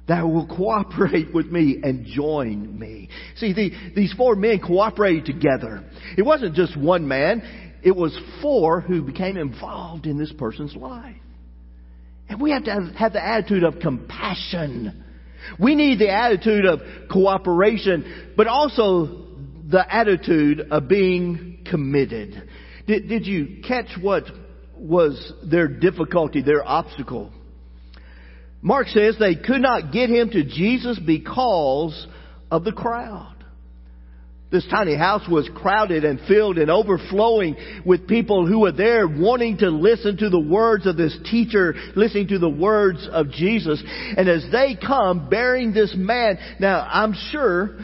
that 0.08 0.24
will 0.24 0.48
cooperate 0.48 1.34
with 1.34 1.46
me 1.48 1.80
and 1.84 2.06
join 2.06 2.78
me? 2.80 3.10
See, 3.36 3.54
the, 3.54 3.72
these 3.96 4.14
four 4.14 4.36
men 4.36 4.60
cooperated 4.66 5.26
together. 5.26 5.84
It 6.18 6.24
wasn't 6.24 6.56
just 6.56 6.76
one 6.76 7.08
man. 7.08 7.65
It 7.86 7.96
was 7.96 8.18
four 8.42 8.82
who 8.82 9.04
became 9.04 9.38
involved 9.38 10.08
in 10.08 10.18
this 10.18 10.34
person's 10.34 10.76
life. 10.76 11.16
And 12.28 12.42
we 12.42 12.50
have 12.50 12.64
to 12.64 12.94
have 12.98 13.14
the 13.14 13.24
attitude 13.24 13.64
of 13.64 13.80
compassion. 13.80 15.04
We 15.60 15.76
need 15.76 16.00
the 16.00 16.10
attitude 16.10 16.66
of 16.66 16.82
cooperation, 17.12 18.34
but 18.36 18.48
also 18.48 19.28
the 19.70 19.86
attitude 19.88 20.62
of 20.72 20.88
being 20.88 21.60
committed. 21.70 22.50
Did, 22.88 23.08
did 23.08 23.28
you 23.28 23.62
catch 23.68 23.90
what 24.02 24.24
was 24.76 25.32
their 25.44 25.68
difficulty, 25.68 26.42
their 26.42 26.68
obstacle? 26.68 27.32
Mark 28.64 28.88
says 28.88 29.16
they 29.20 29.36
could 29.36 29.62
not 29.62 29.94
get 29.94 30.10
him 30.10 30.32
to 30.32 30.44
Jesus 30.44 31.00
because 31.00 32.08
of 32.50 32.64
the 32.64 32.72
crowd. 32.72 33.35
This 34.52 34.66
tiny 34.70 34.96
house 34.96 35.28
was 35.30 35.50
crowded 35.56 36.06
and 36.06 36.20
filled 36.28 36.58
and 36.58 36.70
overflowing 36.70 37.58
with 37.86 38.08
people 38.08 38.46
who 38.48 38.60
were 38.60 38.72
there 38.72 39.08
wanting 39.08 39.58
to 39.58 39.70
listen 39.70 40.18
to 40.18 40.30
the 40.30 40.40
words 40.40 40.86
of 40.86 40.98
this 40.98 41.18
teacher, 41.30 41.74
listening 41.96 42.28
to 42.28 42.40
the 42.40 42.50
words 42.50 43.08
of 43.12 43.32
Jesus. 43.32 43.84
And 43.86 44.30
as 44.30 44.46
they 44.52 44.78
come 44.80 45.30
bearing 45.30 45.74
this 45.74 45.94
man, 45.98 46.38
now 46.60 46.88
I'm 46.90 47.14
sure 47.32 47.78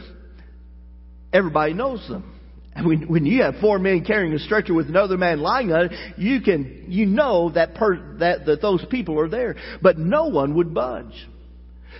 everybody 1.34 1.74
knows 1.74 2.08
them. 2.08 2.39
When, 2.82 3.10
when 3.10 3.26
you 3.26 3.41
have 3.41 3.56
four 3.60 3.80
men 3.80 4.06
carrying 4.06 4.34
a 4.34 4.39
stretcher 4.39 4.74
with 4.74 4.88
another 4.88 5.17
man 5.17 5.41
lying 5.41 5.74
on 5.74 5.88
it, 5.88 5.91
you 6.17 6.41
can, 6.41 6.86
you 6.88 7.06
know 7.06 7.52
that, 7.52 7.76
per, 7.76 8.17
that, 8.19 8.45
that 8.45 8.62
those 8.62 8.86
people 8.89 9.19
are 9.19 9.28
there. 9.28 9.56
But 9.82 9.97
no 9.97 10.28
one 10.28 10.56
would 10.56 10.74
budge. 10.74 11.28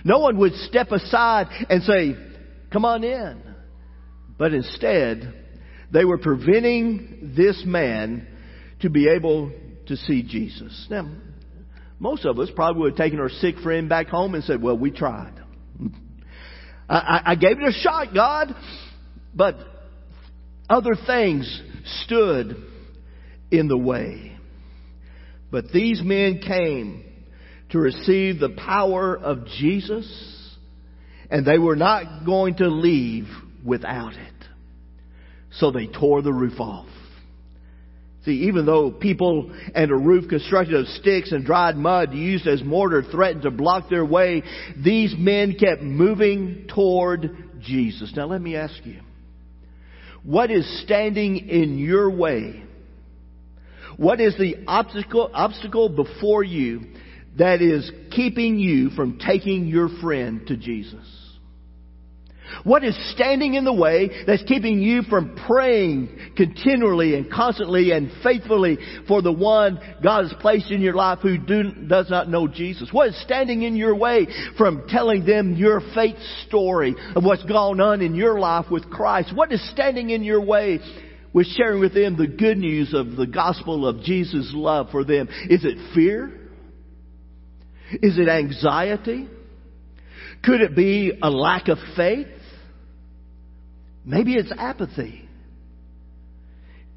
No 0.06 0.20
one 0.20 0.38
would 0.38 0.54
step 0.54 0.92
aside 0.92 1.48
and 1.70 1.84
say, 1.84 2.16
come 2.72 2.86
on 2.86 3.04
in. 3.04 3.51
But 4.42 4.56
instead, 4.56 5.36
they 5.94 6.04
were 6.04 6.18
preventing 6.18 7.34
this 7.38 7.62
man 7.64 8.26
to 8.80 8.90
be 8.90 9.08
able 9.08 9.52
to 9.86 9.96
see 9.96 10.24
Jesus. 10.24 10.88
Now, 10.90 11.12
most 12.00 12.26
of 12.26 12.40
us 12.40 12.50
probably 12.56 12.82
would 12.82 12.94
have 12.94 12.98
taken 12.98 13.20
our 13.20 13.30
sick 13.30 13.60
friend 13.60 13.88
back 13.88 14.08
home 14.08 14.34
and 14.34 14.44
said, 14.44 14.60
well, 14.60 14.76
we 14.76 14.90
tried. 14.90 15.40
I, 16.90 17.22
I 17.24 17.36
gave 17.36 17.60
it 17.60 17.68
a 17.68 17.72
shot, 17.72 18.16
God, 18.16 18.56
but 19.36 19.58
other 20.68 20.96
things 21.06 21.62
stood 22.06 22.56
in 23.52 23.68
the 23.68 23.78
way. 23.78 24.40
But 25.52 25.72
these 25.72 26.02
men 26.04 26.40
came 26.40 27.04
to 27.70 27.78
receive 27.78 28.40
the 28.40 28.58
power 28.58 29.16
of 29.16 29.46
Jesus, 29.60 30.58
and 31.30 31.46
they 31.46 31.60
were 31.60 31.76
not 31.76 32.26
going 32.26 32.56
to 32.56 32.70
leave 32.70 33.28
without 33.64 34.14
it. 34.14 34.31
So 35.54 35.72
they 35.72 35.88
tore 35.88 36.22
the 36.22 36.34
roof 36.34 36.60
off. 36.60 36.88
See, 38.24 38.44
even 38.48 38.68
though 38.68 38.92
people 38.92 39.52
and 39.74 39.90
a 39.90 39.96
roof 39.96 40.30
constructed 40.30 40.76
of 40.76 40.86
sticks 40.88 41.32
and 41.32 41.44
dried 41.44 41.76
mud 41.76 42.14
used 42.14 42.46
as 42.46 42.64
mortar 42.64 43.02
threatened 43.02 43.44
to 43.44 43.52
block 43.52 43.90
their 43.90 44.06
way, 44.06 44.44
these 44.78 45.16
men 45.18 45.56
kept 45.60 45.82
moving 45.82 46.68
toward 46.74 47.36
Jesus. 47.62 48.14
Now 48.16 48.28
let 48.28 48.40
me 48.40 48.56
ask 48.56 48.76
you, 48.86 49.02
what 50.24 50.52
is 50.52 50.84
standing 50.84 51.50
in 51.50 51.80
your 51.80 52.12
way? 52.12 52.64
What 53.98 54.22
is 54.22 54.38
the 54.38 54.66
obstacle, 54.68 55.32
obstacle 55.34 55.90
before 55.90 56.44
you 56.44 56.94
that 57.40 57.62
is 57.62 57.90
keeping 58.12 58.60
you 58.60 58.92
from 58.92 59.18
taking 59.18 59.66
your 59.66 59.90
friend 60.00 60.46
to 60.48 60.58
Jesus? 60.58 61.21
What 62.64 62.84
is 62.84 62.98
standing 63.14 63.56
in 63.56 63.66
the 63.66 63.74
way 63.74 64.24
that's 64.26 64.44
keeping 64.44 64.82
you 64.82 65.04
from 65.04 65.36
praying 65.48 66.10
continually 66.36 67.16
and 67.16 67.32
constantly 67.32 67.92
and 67.92 68.12
faithfully 68.24 68.78
for 69.08 69.22
the 69.22 69.32
one 69.32 69.80
God 70.04 70.24
has 70.24 70.34
placed 70.40 70.72
in 70.72 70.82
your 70.82 70.94
life 70.94 71.20
who 71.22 71.38
do, 71.38 71.72
does 71.88 72.10
not 72.10 72.30
know 72.30 72.48
Jesus? 72.48 72.90
What 72.92 73.10
is 73.10 73.22
standing 73.24 73.64
in 73.64 73.76
your 73.76 73.96
way 73.96 74.28
from 74.58 74.86
telling 74.88 75.26
them 75.26 75.56
your 75.56 75.82
faith 75.96 76.18
story 76.48 76.96
of 77.16 77.24
what's 77.24 77.44
gone 77.44 77.80
on 77.80 78.02
in 78.02 78.16
your 78.16 78.40
life 78.40 78.66
with 78.70 78.90
Christ? 78.90 79.36
What 79.36 79.52
is 79.52 79.72
standing 79.72 80.10
in 80.10 80.24
your 80.24 80.44
way 80.44 80.80
with 81.34 81.48
sharing 81.48 81.80
with 81.80 81.94
them 81.94 82.18
the 82.18 82.28
good 82.28 82.58
news 82.58 82.94
of 82.94 83.16
the 83.16 83.28
gospel 83.28 83.88
of 83.88 84.02
Jesus' 84.04 84.52
love 84.54 84.90
for 84.92 85.04
them? 85.04 85.30
Is 85.50 85.64
it 85.64 85.94
fear? 85.96 86.38
Is 87.94 88.18
it 88.18 88.30
anxiety? 88.30 89.28
Could 90.44 90.62
it 90.62 90.76
be 90.76 91.18
a 91.22 91.30
lack 91.30 91.68
of 91.68 91.78
faith? 91.96 92.28
Maybe 94.06 94.36
it's 94.36 94.52
apathy. 94.58 95.28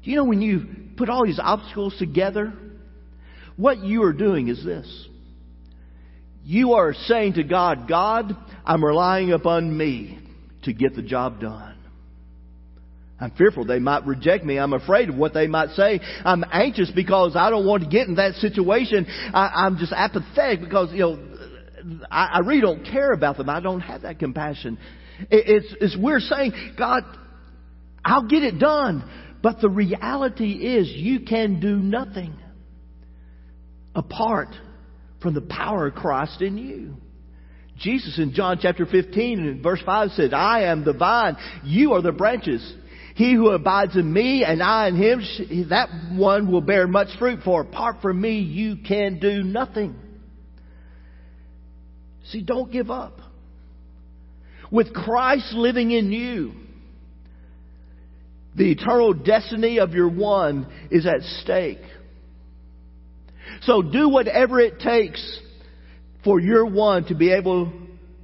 Do 0.03 0.11
you 0.11 0.17
know 0.17 0.25
when 0.25 0.41
you 0.41 0.65
put 0.97 1.09
all 1.09 1.25
these 1.25 1.39
obstacles 1.41 1.95
together, 1.97 2.53
what 3.57 3.79
you 3.79 4.03
are 4.03 4.13
doing 4.13 4.47
is 4.47 4.63
this. 4.63 5.07
You 6.43 6.73
are 6.73 6.93
saying 6.93 7.33
to 7.33 7.43
God, 7.43 7.87
God, 7.87 8.35
I'm 8.65 8.83
relying 8.83 9.31
upon 9.31 9.75
me 9.75 10.19
to 10.63 10.73
get 10.73 10.95
the 10.95 11.01
job 11.01 11.39
done. 11.39 11.75
I'm 13.19 13.31
fearful 13.31 13.65
they 13.65 13.79
might 13.79 14.05
reject 14.05 14.43
me. 14.43 14.59
I'm 14.59 14.73
afraid 14.73 15.09
of 15.09 15.15
what 15.15 15.33
they 15.33 15.47
might 15.47 15.69
say. 15.69 16.01
I'm 16.23 16.43
anxious 16.51 16.91
because 16.93 17.35
I 17.35 17.49
don't 17.49 17.65
want 17.65 17.83
to 17.83 17.89
get 17.89 18.07
in 18.07 18.15
that 18.15 18.35
situation. 18.35 19.07
I, 19.33 19.65
am 19.65 19.77
just 19.77 19.93
apathetic 19.93 20.59
because, 20.59 20.91
you 20.91 20.99
know, 20.99 21.19
I, 22.11 22.25
I 22.33 22.39
really 22.39 22.61
don't 22.61 22.83
care 22.83 23.13
about 23.13 23.37
them. 23.37 23.49
I 23.49 23.61
don't 23.61 23.79
have 23.79 24.01
that 24.01 24.19
compassion. 24.19 24.77
It's, 25.29 25.75
it's 25.81 25.97
we're 25.97 26.19
saying, 26.19 26.53
God, 26.77 27.03
I'll 28.03 28.27
get 28.27 28.43
it 28.43 28.59
done. 28.59 29.09
But 29.41 29.61
the 29.61 29.69
reality 29.69 30.53
is 30.53 30.89
you 30.89 31.21
can 31.21 31.59
do 31.59 31.77
nothing 31.77 32.35
apart 33.93 34.49
from 35.21 35.33
the 35.33 35.41
power 35.41 35.87
of 35.87 35.95
Christ 35.95 36.41
in 36.41 36.57
you. 36.57 36.95
Jesus 37.77 38.17
in 38.17 38.33
John 38.33 38.57
chapter 38.61 38.85
15 38.85 39.39
and 39.39 39.63
verse 39.63 39.81
5 39.85 40.11
said, 40.11 40.33
I 40.33 40.63
am 40.63 40.85
the 40.85 40.93
vine, 40.93 41.35
you 41.63 41.93
are 41.93 42.01
the 42.01 42.11
branches. 42.11 42.73
He 43.15 43.33
who 43.33 43.49
abides 43.49 43.95
in 43.95 44.11
me 44.11 44.43
and 44.43 44.61
I 44.61 44.87
in 44.87 44.95
him, 44.95 45.67
that 45.69 45.89
one 46.13 46.51
will 46.51 46.61
bear 46.61 46.87
much 46.87 47.09
fruit, 47.17 47.39
for 47.43 47.61
apart 47.61 47.97
from 48.01 48.19
me 48.19 48.39
you 48.39 48.77
can 48.77 49.19
do 49.19 49.43
nothing. 49.43 49.95
See, 52.25 52.41
don't 52.41 52.71
give 52.71 52.89
up 52.89 53.19
with 54.71 54.93
Christ 54.93 55.53
living 55.53 55.91
in 55.91 56.11
you, 56.11 56.53
the 58.55 58.71
eternal 58.71 59.13
destiny 59.13 59.79
of 59.79 59.93
your 59.93 60.09
one 60.09 60.67
is 60.89 61.05
at 61.05 61.21
stake. 61.41 61.81
So 63.63 63.81
do 63.81 64.09
whatever 64.09 64.59
it 64.59 64.79
takes 64.79 65.39
for 66.23 66.39
your 66.39 66.65
one 66.65 67.05
to 67.05 67.15
be 67.15 67.31
able 67.31 67.71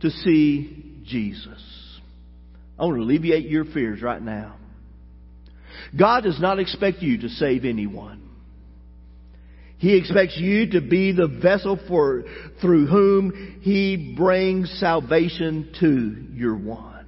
to 0.02 0.10
see 0.10 1.02
Jesus. 1.06 1.62
I 2.80 2.86
want 2.86 2.98
to 2.98 3.04
alleviate 3.04 3.46
your 3.46 3.66
fears 3.66 4.02
right 4.02 4.22
now. 4.22 4.56
God 5.98 6.24
does 6.24 6.40
not 6.40 6.60
expect 6.60 7.02
you 7.02 7.20
to 7.20 7.30
save 7.30 7.66
anyone. 7.66 8.31
He 9.82 9.98
expects 9.98 10.38
you 10.38 10.70
to 10.74 10.82
be 10.82 11.12
the 11.12 11.28
vessel 11.28 11.80
for, 11.88 12.24
through 12.62 12.86
whom 12.86 13.62
He 13.62 14.14
brings 14.16 14.72
salvation 14.80 15.74
to 15.80 16.38
your 16.38 16.56
one. 16.56 17.08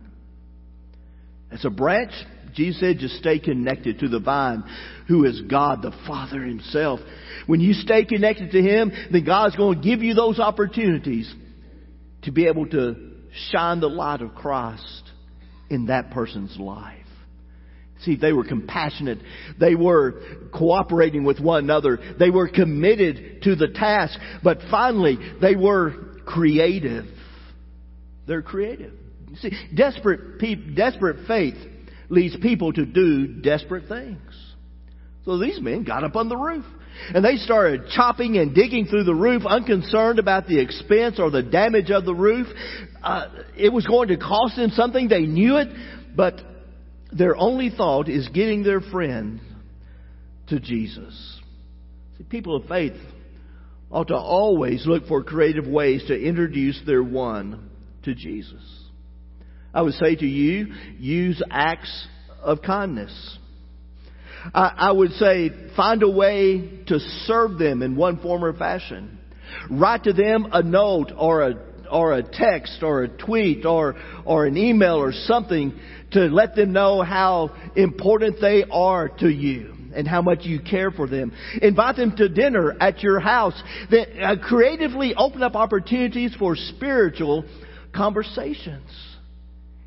As 1.51 1.63
a 1.65 1.69
branch, 1.69 2.12
Jesus 2.55 2.79
said, 2.79 2.97
just 2.97 3.17
stay 3.17 3.38
connected 3.38 3.99
to 3.99 4.07
the 4.07 4.19
vine, 4.19 4.63
who 5.07 5.23
is 5.23 5.39
God 5.41 5.83
the 5.83 5.93
Father 6.07 6.41
Himself. 6.41 6.99
When 7.45 7.59
you 7.59 7.73
stay 7.73 8.05
connected 8.05 8.49
to 8.53 8.62
Him, 8.63 8.91
then 9.12 9.23
God's 9.23 9.55
going 9.55 9.79
to 9.79 9.88
give 9.88 10.01
you 10.01 10.15
those 10.15 10.39
opportunities 10.39 11.31
to 12.23 12.31
be 12.31 12.47
able 12.47 12.65
to 12.69 12.95
shine 13.51 13.81
the 13.81 13.88
light 13.88 14.23
of 14.23 14.33
Christ 14.33 15.12
in 15.69 15.86
that 15.88 16.09
person's 16.09 16.57
life. 16.57 17.02
See, 18.03 18.15
they 18.15 18.33
were 18.33 18.43
compassionate. 18.43 19.19
They 19.59 19.75
were 19.75 20.21
cooperating 20.53 21.23
with 21.23 21.39
one 21.39 21.63
another. 21.63 21.99
They 22.19 22.29
were 22.29 22.49
committed 22.49 23.43
to 23.43 23.55
the 23.55 23.69
task. 23.69 24.19
But 24.43 24.59
finally, 24.69 25.17
they 25.41 25.55
were 25.55 25.93
creative. 26.25 27.05
They're 28.27 28.41
creative. 28.41 28.93
See, 29.39 29.51
desperate, 29.73 30.39
pe- 30.39 30.55
desperate 30.55 31.27
faith 31.27 31.55
leads 32.09 32.35
people 32.37 32.73
to 32.73 32.85
do 32.85 33.27
desperate 33.27 33.87
things. 33.87 34.19
So 35.25 35.37
these 35.37 35.59
men 35.61 35.83
got 35.83 36.03
up 36.03 36.15
on 36.15 36.29
the 36.29 36.37
roof. 36.37 36.65
And 37.13 37.25
they 37.25 37.37
started 37.37 37.87
chopping 37.95 38.37
and 38.37 38.53
digging 38.53 38.85
through 38.85 39.05
the 39.05 39.15
roof, 39.15 39.43
unconcerned 39.47 40.19
about 40.19 40.47
the 40.47 40.59
expense 40.59 41.19
or 41.19 41.31
the 41.31 41.41
damage 41.41 41.89
of 41.89 42.05
the 42.05 42.13
roof. 42.13 42.47
Uh, 43.01 43.29
it 43.57 43.73
was 43.73 43.85
going 43.87 44.09
to 44.09 44.17
cost 44.17 44.55
them 44.55 44.69
something. 44.71 45.07
They 45.07 45.21
knew 45.21 45.57
it. 45.57 45.69
But 46.15 46.39
their 47.17 47.36
only 47.36 47.69
thought 47.69 48.10
is 48.10 48.28
getting 48.30 48.63
their 48.63 48.82
friend 48.82 49.39
to 50.47 50.60
Jesus. 50.60 51.39
See, 52.17 52.23
people 52.23 52.56
of 52.56 52.65
faith 52.65 52.99
ought 53.91 54.08
to 54.08 54.15
always 54.15 54.86
look 54.88 55.08
for 55.08 55.23
creative 55.23 55.67
ways 55.67 56.04
to 56.08 56.19
introduce 56.19 56.82
their 56.86 57.04
one 57.04 57.69
to 58.04 58.15
Jesus. 58.15 58.62
I 59.73 59.82
would 59.82 59.93
say 59.93 60.15
to 60.15 60.26
you, 60.26 60.73
use 60.99 61.41
acts 61.49 62.08
of 62.41 62.62
kindness. 62.62 63.38
I, 64.54 64.73
I 64.76 64.91
would 64.91 65.12
say 65.13 65.49
find 65.76 66.04
a 66.04 66.10
way 66.10 66.84
to 66.88 66.99
serve 67.26 67.58
them 67.58 67.82
in 67.82 67.95
one 67.95 68.19
form 68.19 68.43
or 68.43 68.54
fashion. 68.54 69.19
Write 69.69 70.04
to 70.04 70.13
them 70.13 70.47
a 70.52 70.62
note 70.62 71.12
or 71.15 71.43
a 71.43 71.72
or 71.93 72.13
a 72.13 72.23
text 72.23 72.82
or 72.82 73.03
a 73.03 73.08
tweet 73.08 73.65
or 73.65 73.95
or 74.25 74.45
an 74.45 74.58
email 74.58 74.95
or 74.95 75.13
something 75.13 75.73
to 76.12 76.21
let 76.21 76.56
them 76.56 76.73
know 76.73 77.01
how 77.01 77.51
important 77.75 78.41
they 78.41 78.63
are 78.71 79.10
to 79.10 79.29
you 79.29 79.73
and 79.95 80.08
how 80.08 80.21
much 80.21 80.39
you 80.41 80.60
care 80.60 80.91
for 80.91 81.08
them. 81.08 81.32
Invite 81.62 81.95
them 81.97 82.15
to 82.17 82.27
dinner 82.27 82.75
at 82.79 83.03
your 83.03 83.19
house. 83.19 83.62
That 83.91 84.21
uh, 84.21 84.36
creatively 84.41 85.13
open 85.15 85.43
up 85.43 85.56
opportunities 85.56 86.36
for 86.38 86.56
spiritual 86.56 87.45
conversations. 87.95 88.89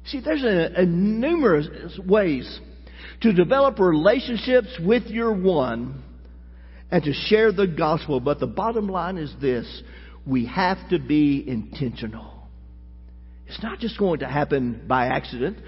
See, 0.07 0.21
there's 0.21 0.45
a, 0.45 0.83
a 0.83 0.87
numerous 0.87 1.99
ways 2.07 2.61
to 3.23 3.33
develop 3.33 3.79
relationships 3.79 4.69
with 4.85 5.05
your 5.07 5.33
one 5.33 6.03
and 6.91 7.03
to 7.03 7.13
share 7.13 7.51
the 7.51 7.67
gospel. 7.67 8.21
But 8.21 8.39
the 8.39 8.47
bottom 8.47 8.89
line 8.89 9.19
is 9.19 9.35
this: 9.41 9.83
we 10.27 10.47
have 10.47 10.79
to 10.91 10.99
be 10.99 11.45
intentional. 11.47 12.33
It's 13.47 13.63
not 13.63 13.79
just 13.79 13.99
going 13.99 14.21
to 14.21 14.27
happen 14.27 14.83
by 14.89 15.07
accident. 15.07 15.59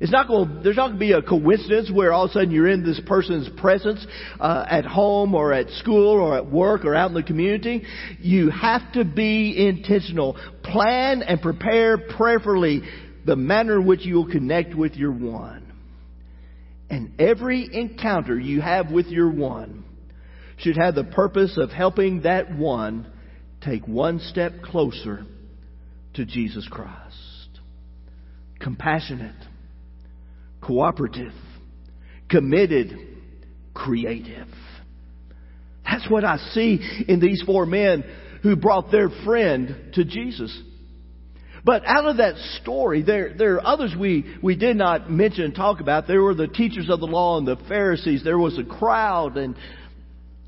It's 0.00 0.12
not 0.12 0.28
going. 0.28 0.60
There's 0.62 0.76
not 0.76 0.88
going 0.88 0.98
to 0.98 1.00
be 1.00 1.12
a 1.12 1.22
coincidence 1.22 1.90
where 1.92 2.12
all 2.12 2.24
of 2.24 2.30
a 2.30 2.32
sudden 2.34 2.50
you're 2.50 2.68
in 2.68 2.84
this 2.84 3.00
person's 3.06 3.48
presence 3.60 4.06
uh, 4.38 4.64
at 4.68 4.84
home 4.84 5.34
or 5.34 5.52
at 5.52 5.68
school 5.70 6.20
or 6.20 6.36
at 6.36 6.50
work 6.50 6.84
or 6.84 6.94
out 6.94 7.10
in 7.10 7.14
the 7.14 7.22
community. 7.22 7.82
You 8.20 8.50
have 8.50 8.92
to 8.92 9.04
be 9.04 9.66
intentional. 9.68 10.38
Plan 10.62 11.22
and 11.22 11.40
prepare 11.40 11.98
prayerfully 11.98 12.82
the 13.26 13.36
manner 13.36 13.80
in 13.80 13.86
which 13.86 14.04
you 14.06 14.14
will 14.14 14.30
connect 14.30 14.74
with 14.74 14.94
your 14.94 15.12
one. 15.12 15.72
And 16.90 17.20
every 17.20 17.68
encounter 17.70 18.38
you 18.38 18.60
have 18.60 18.90
with 18.90 19.06
your 19.06 19.30
one 19.30 19.84
should 20.58 20.76
have 20.76 20.94
the 20.94 21.04
purpose 21.04 21.58
of 21.58 21.70
helping 21.70 22.22
that 22.22 22.56
one 22.56 23.06
take 23.68 23.86
one 23.86 24.20
step 24.20 24.62
closer 24.62 25.24
to 26.14 26.24
Jesus 26.24 26.66
Christ. 26.70 27.48
Compassionate 28.60 29.34
cooperative, 30.60 31.32
committed, 32.28 32.98
creative. 33.74 34.48
That's 35.84 36.08
what 36.10 36.24
I 36.24 36.36
see 36.52 37.04
in 37.08 37.20
these 37.20 37.42
four 37.46 37.64
men 37.64 38.04
who 38.42 38.56
brought 38.56 38.90
their 38.90 39.08
friend 39.24 39.92
to 39.94 40.04
Jesus. 40.04 40.56
But 41.64 41.82
out 41.86 42.06
of 42.06 42.18
that 42.18 42.36
story, 42.60 43.02
there, 43.02 43.34
there 43.36 43.54
are 43.54 43.66
others 43.66 43.94
we, 43.98 44.36
we 44.42 44.56
did 44.56 44.76
not 44.76 45.10
mention 45.10 45.44
and 45.44 45.54
talk 45.54 45.80
about. 45.80 46.06
There 46.06 46.22
were 46.22 46.34
the 46.34 46.46
teachers 46.46 46.88
of 46.88 47.00
the 47.00 47.06
law 47.06 47.38
and 47.38 47.46
the 47.46 47.56
Pharisees. 47.68 48.22
There 48.22 48.38
was 48.38 48.58
a 48.58 48.64
crowd 48.64 49.36
and, 49.36 49.56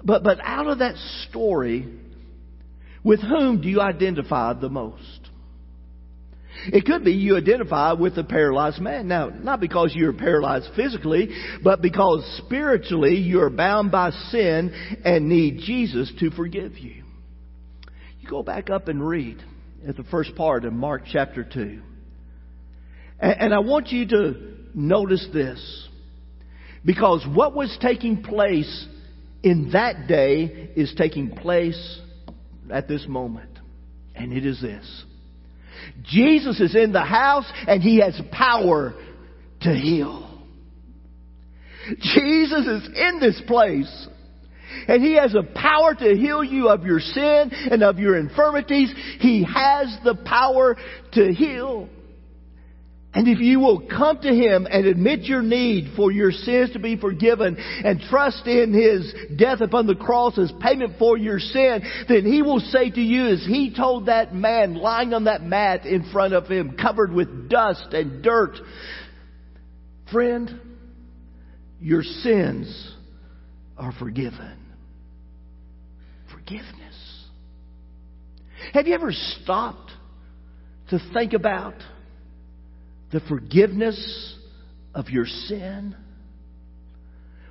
but, 0.05 0.23
but 0.23 0.39
out 0.43 0.67
of 0.67 0.79
that 0.79 0.97
story, 1.29 1.89
with 3.05 3.21
whom 3.21 3.61
do 3.61 3.69
you 3.69 3.81
identify 3.81 4.53
the 4.53 4.69
most? 4.69 5.21
It 6.67 6.85
could 6.85 7.05
be 7.05 7.13
you 7.13 7.37
identify 7.37 7.93
with 7.93 8.17
the 8.17 8.25
paralyzed 8.25 8.81
man. 8.81 9.09
Now, 9.09 9.29
not 9.29 9.61
because 9.61 9.93
you're 9.95 10.13
paralyzed 10.13 10.69
physically, 10.77 11.31
but 11.63 11.81
because 11.81 12.43
spiritually 12.45 13.17
you're 13.17 13.51
bound 13.51 13.91
by 13.91 14.11
sin 14.11 14.99
and 15.05 15.29
need 15.29 15.61
Jesus 15.61 16.13
to 16.21 16.31
forgive 16.31 16.77
you. 16.77 17.05
You 18.21 18.29
go 18.29 18.43
back 18.43 18.69
up 18.69 18.89
and 18.89 19.07
read 19.07 19.43
at 19.89 19.97
the 19.97 20.05
first 20.05 20.35
part 20.35 20.65
of 20.65 20.73
Mark 20.73 21.03
chapter 21.11 21.45
2. 21.45 21.81
And, 23.21 23.53
I 23.55 23.59
want 23.59 23.89
you 23.89 24.09
to 24.09 24.55
notice 24.75 25.27
this. 25.33 25.89
Because 26.85 27.25
what 27.31 27.55
was 27.55 27.77
taking 27.83 28.23
place 28.23 28.87
in 29.43 29.71
that 29.73 30.09
day 30.09 30.71
is 30.75 30.95
taking 30.97 31.31
place 31.31 32.01
at 32.71 32.89
this 32.89 33.07
moment. 33.09 33.59
And 34.15 34.33
it 34.33 34.45
is 34.45 34.61
this. 34.61 35.05
Jesus 36.05 36.61
is 36.61 36.75
in 36.75 36.93
the 36.93 37.03
house 37.03 37.51
and 37.67 37.83
he 37.83 38.01
has 38.01 38.21
power 38.33 38.95
to 39.63 39.75
heal. 39.75 40.27
Jesus 41.99 42.67
is 42.67 42.89
in 42.95 43.21
this 43.21 43.41
place. 43.47 44.09
And 44.87 45.03
He 45.03 45.17
has 45.17 45.35
a 45.35 45.43
power 45.43 45.95
to 45.95 46.17
heal 46.17 46.45
you 46.45 46.69
of 46.69 46.85
your 46.85 47.01
sin 47.01 47.51
and 47.71 47.83
of 47.83 47.99
your 47.99 48.17
infirmities. 48.17 48.93
He 49.19 49.45
has 49.45 49.99
the 50.05 50.15
power 50.25 50.77
to 51.13 51.33
heal. 51.33 51.89
And 53.13 53.27
if 53.27 53.41
you 53.41 53.59
will 53.59 53.89
come 53.89 54.21
to 54.21 54.33
Him 54.33 54.69
and 54.71 54.87
admit 54.87 55.23
your 55.23 55.43
need 55.43 55.95
for 55.97 56.13
your 56.13 56.31
sins 56.31 56.73
to 56.73 56.79
be 56.79 56.97
forgiven 56.97 57.57
and 57.59 58.01
trust 58.09 58.47
in 58.47 58.73
His 58.73 59.13
death 59.37 59.61
upon 59.61 59.89
the 59.89 59.97
cross 59.97 60.39
as 60.39 60.53
payment 60.61 60.95
for 60.97 61.19
your 61.19 61.41
sin, 61.41 61.83
then 62.09 62.25
He 62.25 62.41
will 62.41 62.61
say 62.61 62.89
to 62.89 63.01
you 63.01 63.27
as 63.27 63.45
He 63.45 63.75
told 63.75 64.07
that 64.07 64.33
man 64.33 64.77
lying 64.77 65.13
on 65.13 65.25
that 65.25 65.43
mat 65.43 65.87
in 65.87 66.09
front 66.13 66.35
of 66.35 66.47
Him, 66.47 66.77
covered 66.81 67.13
with 67.13 67.49
dust 67.49 67.93
and 67.93 68.23
dirt, 68.23 68.57
friend, 70.13 70.61
your 71.81 72.05
sins 72.05 72.95
are 73.77 73.93
forgiven. 73.99 74.57
Forgiveness. 76.33 77.27
Have 78.73 78.87
you 78.87 78.95
ever 78.95 79.11
stopped 79.11 79.91
to 80.91 81.01
think 81.13 81.33
about 81.33 81.75
the 83.13 83.21
forgiveness 83.21 84.37
of 84.95 85.09
your 85.11 85.27
sin. 85.27 85.97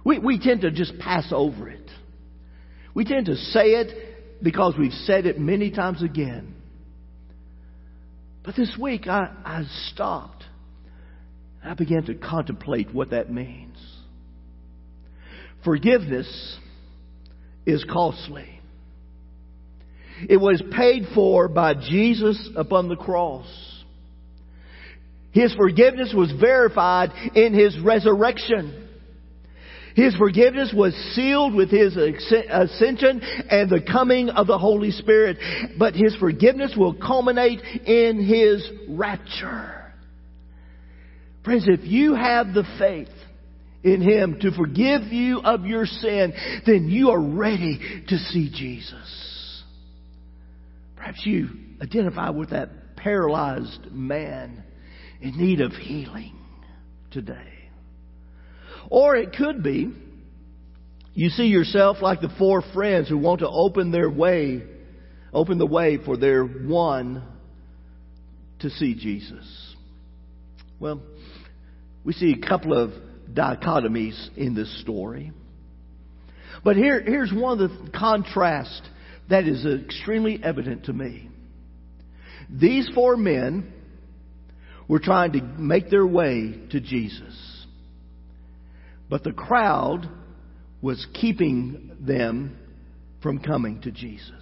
We, 0.04 0.20
we 0.20 0.40
tend 0.40 0.62
to 0.62 0.72
just 0.72 0.98
pass 1.00 1.28
over 1.32 1.70
it. 1.70 1.90
We 2.94 3.06
tend 3.06 3.28
to 3.28 3.36
say 3.36 3.72
it 3.72 4.42
because 4.42 4.76
we've 4.78 4.92
said 4.92 5.26
it 5.26 5.40
many 5.40 5.72
times 5.72 6.02
again. 6.02 6.56
But 8.44 8.56
this 8.56 8.76
week 8.80 9.08
I, 9.08 9.32
I 9.44 9.64
stopped. 9.94 10.44
I 11.64 11.74
began 11.74 12.06
to 12.06 12.16
contemplate 12.16 12.94
what 12.94 13.10
that 13.12 13.32
means. 13.32 13.78
Forgiveness 15.64 16.58
is 17.66 17.84
costly. 17.92 18.62
It 20.28 20.38
was 20.38 20.62
paid 20.76 21.04
for 21.14 21.48
by 21.48 21.74
Jesus 21.74 22.50
upon 22.56 22.88
the 22.88 22.96
cross. 22.96 23.48
His 25.32 25.54
forgiveness 25.54 26.14
was 26.16 26.32
verified 26.40 27.12
in 27.36 27.54
His 27.54 27.78
resurrection. 27.80 28.88
His 29.96 30.16
forgiveness 30.16 30.74
was 30.74 30.94
sealed 31.14 31.54
with 31.54 31.70
His 31.70 31.96
ascension 31.98 33.22
and 33.22 33.70
the 33.70 33.82
coming 33.82 34.30
of 34.30 34.48
the 34.48 34.58
Holy 34.58 34.92
Spirit. 34.92 35.38
But 35.78 35.94
His 35.94 36.16
forgiveness 36.16 36.74
will 36.78 36.94
culminate 36.94 37.62
in 37.62 38.24
His 38.26 38.68
rapture. 38.88 39.94
Friends, 41.44 41.66
if 41.68 41.82
you 41.84 42.16
have 42.16 42.54
the 42.54 42.66
faith 42.78 43.10
in 43.84 44.02
Him 44.02 44.40
to 44.42 44.52
forgive 44.52 45.04
you 45.04 45.40
of 45.42 45.66
your 45.66 45.86
sin, 45.86 46.34
then 46.66 46.90
you 46.90 47.12
are 47.12 47.22
ready 47.22 48.04
to 48.08 48.18
see 48.18 48.50
Jesus. 48.54 49.64
Perhaps 50.96 51.22
you 51.26 51.50
identify 51.82 52.30
with 52.30 52.50
that 52.50 52.96
paralyzed 52.98 53.92
man 53.92 54.64
in 55.22 55.38
need 55.38 55.62
of 55.62 55.72
healing 55.74 56.36
today. 57.12 57.54
Or 58.90 59.16
it 59.16 59.34
could 59.34 59.62
be 59.64 59.92
you 61.14 61.30
see 61.30 61.48
yourself 61.48 61.98
like 62.02 62.22
the 62.22 62.34
four 62.38 62.62
friends 62.74 63.10
who 63.10 63.18
want 63.18 63.42
to 63.42 63.50
open 63.50 63.92
their 63.92 64.10
way, 64.10 64.64
open 65.34 65.58
the 65.58 65.66
way 65.66 65.98
for 65.98 66.16
their 66.16 66.46
one 66.46 67.24
to 68.60 68.70
see 68.70 68.96
Jesus. 68.96 69.76
Well, 70.80 71.02
we 72.06 72.14
see 72.14 72.34
a 72.42 72.48
couple 72.48 72.74
of 72.74 72.92
dichotomies 73.34 74.30
in 74.38 74.56
this 74.56 74.82
story. 74.82 75.34
But 76.64 76.78
here, 76.78 77.02
here's 77.02 77.34
one 77.34 77.60
of 77.60 77.70
the 77.70 77.92
contrasts 77.92 78.82
that 79.30 79.46
is 79.46 79.66
extremely 79.66 80.40
evident 80.42 80.86
to 80.86 80.94
me. 80.94 81.30
These 82.50 82.90
four 82.96 83.18
men 83.18 83.74
were 84.90 85.00
trying 85.00 85.32
to 85.34 85.42
make 85.42 85.90
their 85.90 86.06
way 86.06 86.60
to 86.72 86.82
Jesus. 86.82 87.66
But 89.10 89.24
the 89.24 89.32
crowd 89.32 90.10
was 90.82 91.06
keeping 91.14 91.96
them 92.02 92.58
from 93.22 93.40
coming 93.40 93.82
to 93.82 93.92
Jesus. 93.92 94.34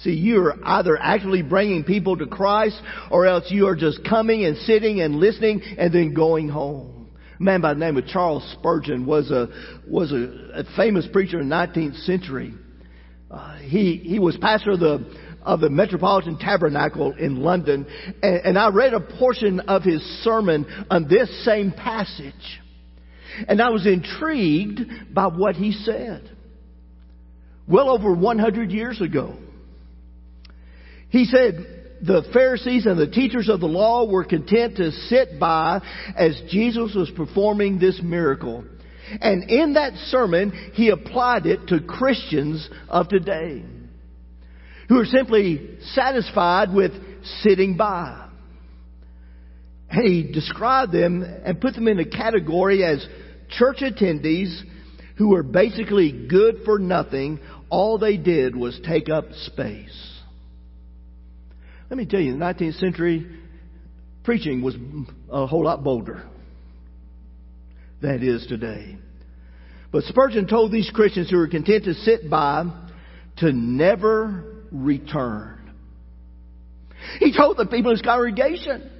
See, 0.00 0.12
you're 0.12 0.54
either 0.64 0.96
actually 0.96 1.42
bringing 1.42 1.82
people 1.82 2.16
to 2.18 2.26
Christ 2.26 2.80
or 3.10 3.26
else 3.26 3.46
you 3.48 3.66
are 3.66 3.74
just 3.74 4.04
coming 4.08 4.44
and 4.44 4.56
sitting 4.58 5.00
and 5.00 5.16
listening 5.16 5.60
and 5.76 5.92
then 5.92 6.14
going 6.14 6.48
home. 6.48 7.10
A 7.40 7.42
man 7.42 7.60
by 7.60 7.74
the 7.74 7.80
name 7.80 7.96
of 7.96 8.06
Charles 8.06 8.48
Spurgeon 8.58 9.06
was 9.06 9.30
a, 9.30 9.48
was 9.88 10.12
a, 10.12 10.60
a 10.60 10.64
famous 10.76 11.06
preacher 11.12 11.40
in 11.40 11.48
the 11.48 11.54
19th 11.54 12.04
century. 12.04 12.54
Uh, 13.30 13.58
he, 13.58 13.96
he 13.96 14.18
was 14.18 14.36
pastor 14.36 14.72
of 14.72 14.80
the 14.80 15.18
of 15.48 15.60
the 15.60 15.70
Metropolitan 15.70 16.38
Tabernacle 16.38 17.14
in 17.18 17.40
London, 17.42 17.86
and, 18.22 18.36
and 18.44 18.58
I 18.58 18.68
read 18.68 18.92
a 18.92 19.00
portion 19.00 19.60
of 19.60 19.82
his 19.82 20.02
sermon 20.22 20.86
on 20.90 21.08
this 21.08 21.44
same 21.44 21.72
passage. 21.72 22.60
And 23.48 23.62
I 23.62 23.70
was 23.70 23.86
intrigued 23.86 25.14
by 25.14 25.28
what 25.28 25.56
he 25.56 25.72
said. 25.72 26.30
Well 27.66 27.88
over 27.88 28.14
100 28.14 28.70
years 28.70 29.00
ago. 29.00 29.36
He 31.08 31.24
said, 31.24 31.96
the 32.02 32.28
Pharisees 32.34 32.84
and 32.84 32.98
the 32.98 33.10
teachers 33.10 33.48
of 33.48 33.60
the 33.60 33.66
law 33.66 34.06
were 34.06 34.24
content 34.24 34.76
to 34.76 34.92
sit 34.92 35.40
by 35.40 35.80
as 36.14 36.38
Jesus 36.50 36.94
was 36.94 37.10
performing 37.16 37.78
this 37.78 37.98
miracle. 38.02 38.64
And 39.22 39.50
in 39.50 39.74
that 39.74 39.94
sermon, 40.08 40.72
he 40.74 40.90
applied 40.90 41.46
it 41.46 41.68
to 41.68 41.80
Christians 41.80 42.68
of 42.90 43.08
today 43.08 43.64
who 44.88 44.98
are 44.98 45.04
simply 45.04 45.78
satisfied 45.92 46.72
with 46.72 46.92
sitting 47.42 47.76
by. 47.76 48.28
And 49.90 50.06
he 50.06 50.32
described 50.32 50.92
them 50.92 51.22
and 51.22 51.60
put 51.60 51.74
them 51.74 51.88
in 51.88 51.98
a 51.98 52.04
category 52.04 52.84
as 52.84 53.06
church 53.50 53.78
attendees 53.78 54.60
who 55.16 55.28
were 55.28 55.42
basically 55.42 56.26
good 56.28 56.60
for 56.64 56.78
nothing. 56.78 57.40
All 57.70 57.98
they 57.98 58.16
did 58.16 58.54
was 58.54 58.78
take 58.86 59.08
up 59.08 59.32
space. 59.32 60.20
Let 61.90 61.96
me 61.96 62.06
tell 62.06 62.20
you, 62.20 62.34
in 62.34 62.38
the 62.38 62.44
19th 62.44 62.78
century, 62.78 63.26
preaching 64.24 64.62
was 64.62 64.76
a 65.30 65.46
whole 65.46 65.64
lot 65.64 65.82
bolder 65.82 66.22
than 68.00 68.10
it 68.10 68.22
is 68.22 68.46
today. 68.46 68.96
But 69.90 70.04
Spurgeon 70.04 70.46
told 70.46 70.70
these 70.70 70.90
Christians 70.92 71.30
who 71.30 71.38
were 71.38 71.48
content 71.48 71.84
to 71.84 71.94
sit 71.94 72.28
by 72.28 72.64
to 73.38 73.52
never 73.52 74.57
return. 74.70 75.72
He 77.20 77.36
told 77.36 77.56
the 77.56 77.66
people 77.66 77.90
in 77.90 77.96
his 77.96 78.02
congregation, 78.02 78.90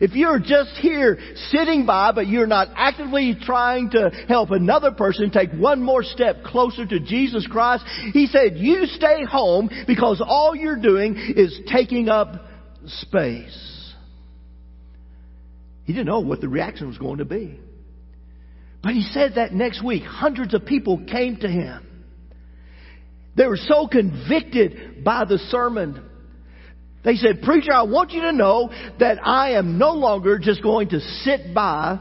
if 0.00 0.12
you're 0.12 0.38
just 0.38 0.70
here 0.78 1.18
sitting 1.50 1.84
by, 1.84 2.12
but 2.12 2.26
you're 2.26 2.46
not 2.46 2.68
actively 2.74 3.36
trying 3.38 3.90
to 3.90 4.10
help 4.28 4.50
another 4.50 4.92
person 4.92 5.30
take 5.30 5.50
one 5.50 5.82
more 5.82 6.02
step 6.02 6.44
closer 6.44 6.86
to 6.86 7.00
Jesus 7.00 7.46
Christ, 7.46 7.84
he 8.12 8.26
said, 8.26 8.56
you 8.56 8.86
stay 8.86 9.24
home 9.24 9.68
because 9.86 10.22
all 10.24 10.54
you're 10.54 10.80
doing 10.80 11.16
is 11.16 11.58
taking 11.70 12.08
up 12.08 12.46
space. 12.86 13.94
He 15.84 15.92
didn't 15.92 16.06
know 16.06 16.20
what 16.20 16.40
the 16.40 16.48
reaction 16.48 16.86
was 16.86 16.98
going 16.98 17.18
to 17.18 17.24
be. 17.24 17.58
But 18.82 18.92
he 18.92 19.02
said 19.02 19.34
that 19.34 19.52
next 19.52 19.84
week, 19.84 20.04
hundreds 20.04 20.54
of 20.54 20.64
people 20.64 21.04
came 21.10 21.36
to 21.38 21.48
him. 21.48 21.86
They 23.36 23.46
were 23.46 23.56
so 23.56 23.86
convicted 23.86 25.04
by 25.04 25.24
the 25.24 25.38
sermon. 25.38 26.02
They 27.04 27.14
said, 27.14 27.42
Preacher, 27.42 27.72
I 27.72 27.82
want 27.84 28.10
you 28.10 28.22
to 28.22 28.32
know 28.32 28.70
that 28.98 29.24
I 29.26 29.52
am 29.52 29.78
no 29.78 29.92
longer 29.92 30.38
just 30.38 30.62
going 30.62 30.90
to 30.90 31.00
sit 31.00 31.54
by 31.54 31.98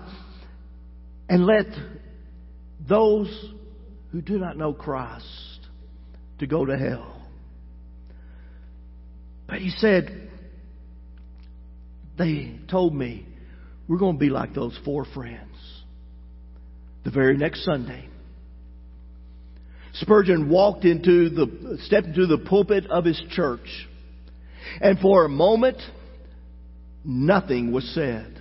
and 1.29 1.45
let 1.45 1.67
those 2.87 3.29
who 4.11 4.21
do 4.21 4.37
not 4.39 4.57
know 4.57 4.73
Christ 4.73 5.25
to 6.39 6.47
go 6.47 6.65
to 6.65 6.77
hell. 6.77 7.15
But 9.47 9.59
he 9.59 9.69
said, 9.69 10.29
they 12.17 12.59
told 12.69 12.93
me, 12.93 13.25
we're 13.87 13.97
going 13.97 14.15
to 14.15 14.19
be 14.19 14.29
like 14.29 14.53
those 14.53 14.77
four 14.83 15.05
friends. 15.05 15.45
The 17.03 17.11
very 17.11 17.37
next 17.37 17.63
Sunday, 17.63 18.09
Spurgeon 19.93 20.49
walked 20.49 20.85
into 20.85 21.29
the, 21.29 21.77
stepped 21.83 22.07
into 22.07 22.27
the 22.27 22.37
pulpit 22.37 22.85
of 22.87 23.05
his 23.05 23.21
church. 23.31 23.87
And 24.81 24.99
for 24.99 25.25
a 25.25 25.29
moment, 25.29 25.77
nothing 27.03 27.71
was 27.71 27.89
said. 27.93 28.39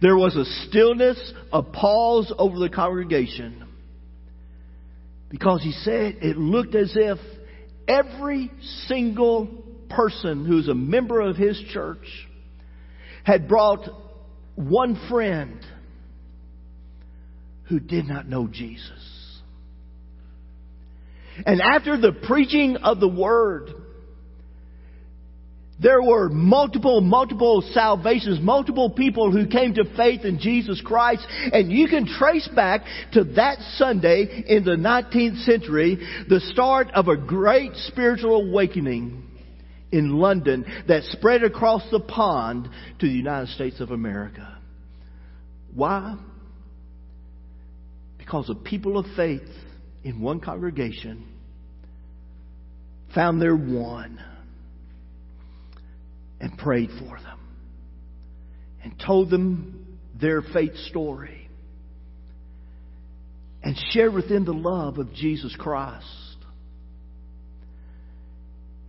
There 0.00 0.16
was 0.16 0.36
a 0.36 0.44
stillness, 0.68 1.32
a 1.52 1.62
pause 1.62 2.32
over 2.38 2.58
the 2.58 2.68
congregation. 2.68 3.64
Because 5.28 5.62
he 5.62 5.72
said 5.72 6.18
it 6.22 6.36
looked 6.36 6.74
as 6.74 6.92
if 6.94 7.18
every 7.86 8.50
single 8.86 9.48
person 9.90 10.44
who's 10.44 10.68
a 10.68 10.74
member 10.74 11.20
of 11.20 11.36
his 11.36 11.60
church 11.72 12.06
had 13.24 13.48
brought 13.48 13.88
one 14.54 15.00
friend 15.08 15.60
who 17.64 17.80
did 17.80 18.06
not 18.06 18.28
know 18.28 18.46
Jesus. 18.46 19.07
And 21.46 21.60
after 21.60 21.96
the 21.96 22.12
preaching 22.12 22.76
of 22.76 23.00
the 23.00 23.08
word, 23.08 23.70
there 25.80 26.02
were 26.02 26.28
multiple, 26.28 27.00
multiple 27.00 27.62
salvations, 27.72 28.40
multiple 28.40 28.90
people 28.90 29.30
who 29.30 29.46
came 29.46 29.74
to 29.74 29.84
faith 29.96 30.24
in 30.24 30.40
Jesus 30.40 30.80
Christ, 30.84 31.24
and 31.52 31.70
you 31.70 31.86
can 31.86 32.06
trace 32.06 32.48
back 32.48 32.82
to 33.12 33.22
that 33.36 33.58
Sunday 33.76 34.44
in 34.48 34.64
the 34.64 34.72
19th 34.72 35.44
century 35.44 35.98
the 36.28 36.40
start 36.52 36.88
of 36.94 37.06
a 37.06 37.16
great 37.16 37.76
spiritual 37.86 38.48
awakening 38.48 39.22
in 39.92 40.18
London 40.18 40.66
that 40.88 41.04
spread 41.04 41.44
across 41.44 41.82
the 41.92 42.00
pond 42.00 42.68
to 42.98 43.06
the 43.06 43.12
United 43.12 43.48
States 43.50 43.80
of 43.80 43.92
America. 43.92 44.58
Why? 45.72 46.16
Because 48.18 48.50
of 48.50 48.64
people 48.64 48.98
of 48.98 49.06
faith 49.14 49.48
in 50.08 50.22
one 50.22 50.40
congregation 50.40 51.22
found 53.14 53.42
their 53.42 53.54
one 53.54 54.18
and 56.40 56.56
prayed 56.56 56.88
for 56.98 57.18
them 57.20 57.38
and 58.82 58.94
told 59.04 59.28
them 59.28 59.98
their 60.18 60.40
faith 60.40 60.74
story 60.88 61.50
and 63.62 63.76
shared 63.90 64.14
with 64.14 64.30
them 64.30 64.46
the 64.46 64.52
love 64.52 64.98
of 64.98 65.12
Jesus 65.12 65.54
Christ. 65.58 66.06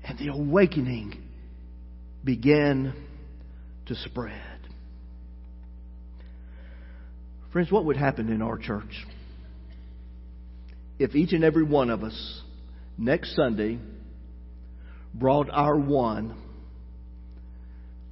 And 0.06 0.18
the 0.18 0.30
awakening 0.30 1.22
began 2.24 2.94
to 3.88 3.96
spread. 3.96 4.42
Friends, 7.52 7.72
what 7.72 7.86
would 7.86 7.98
happen 7.98 8.30
in 8.30 8.42
our 8.42 8.58
church 8.58 9.06
if 11.00 11.16
each 11.16 11.32
and 11.32 11.44
every 11.44 11.64
one 11.64 11.90
of 11.90 12.04
us 12.04 12.42
next 12.98 13.36
Sunday 13.36 13.80
brought 15.14 15.50
our 15.50 15.78
one 15.78 16.36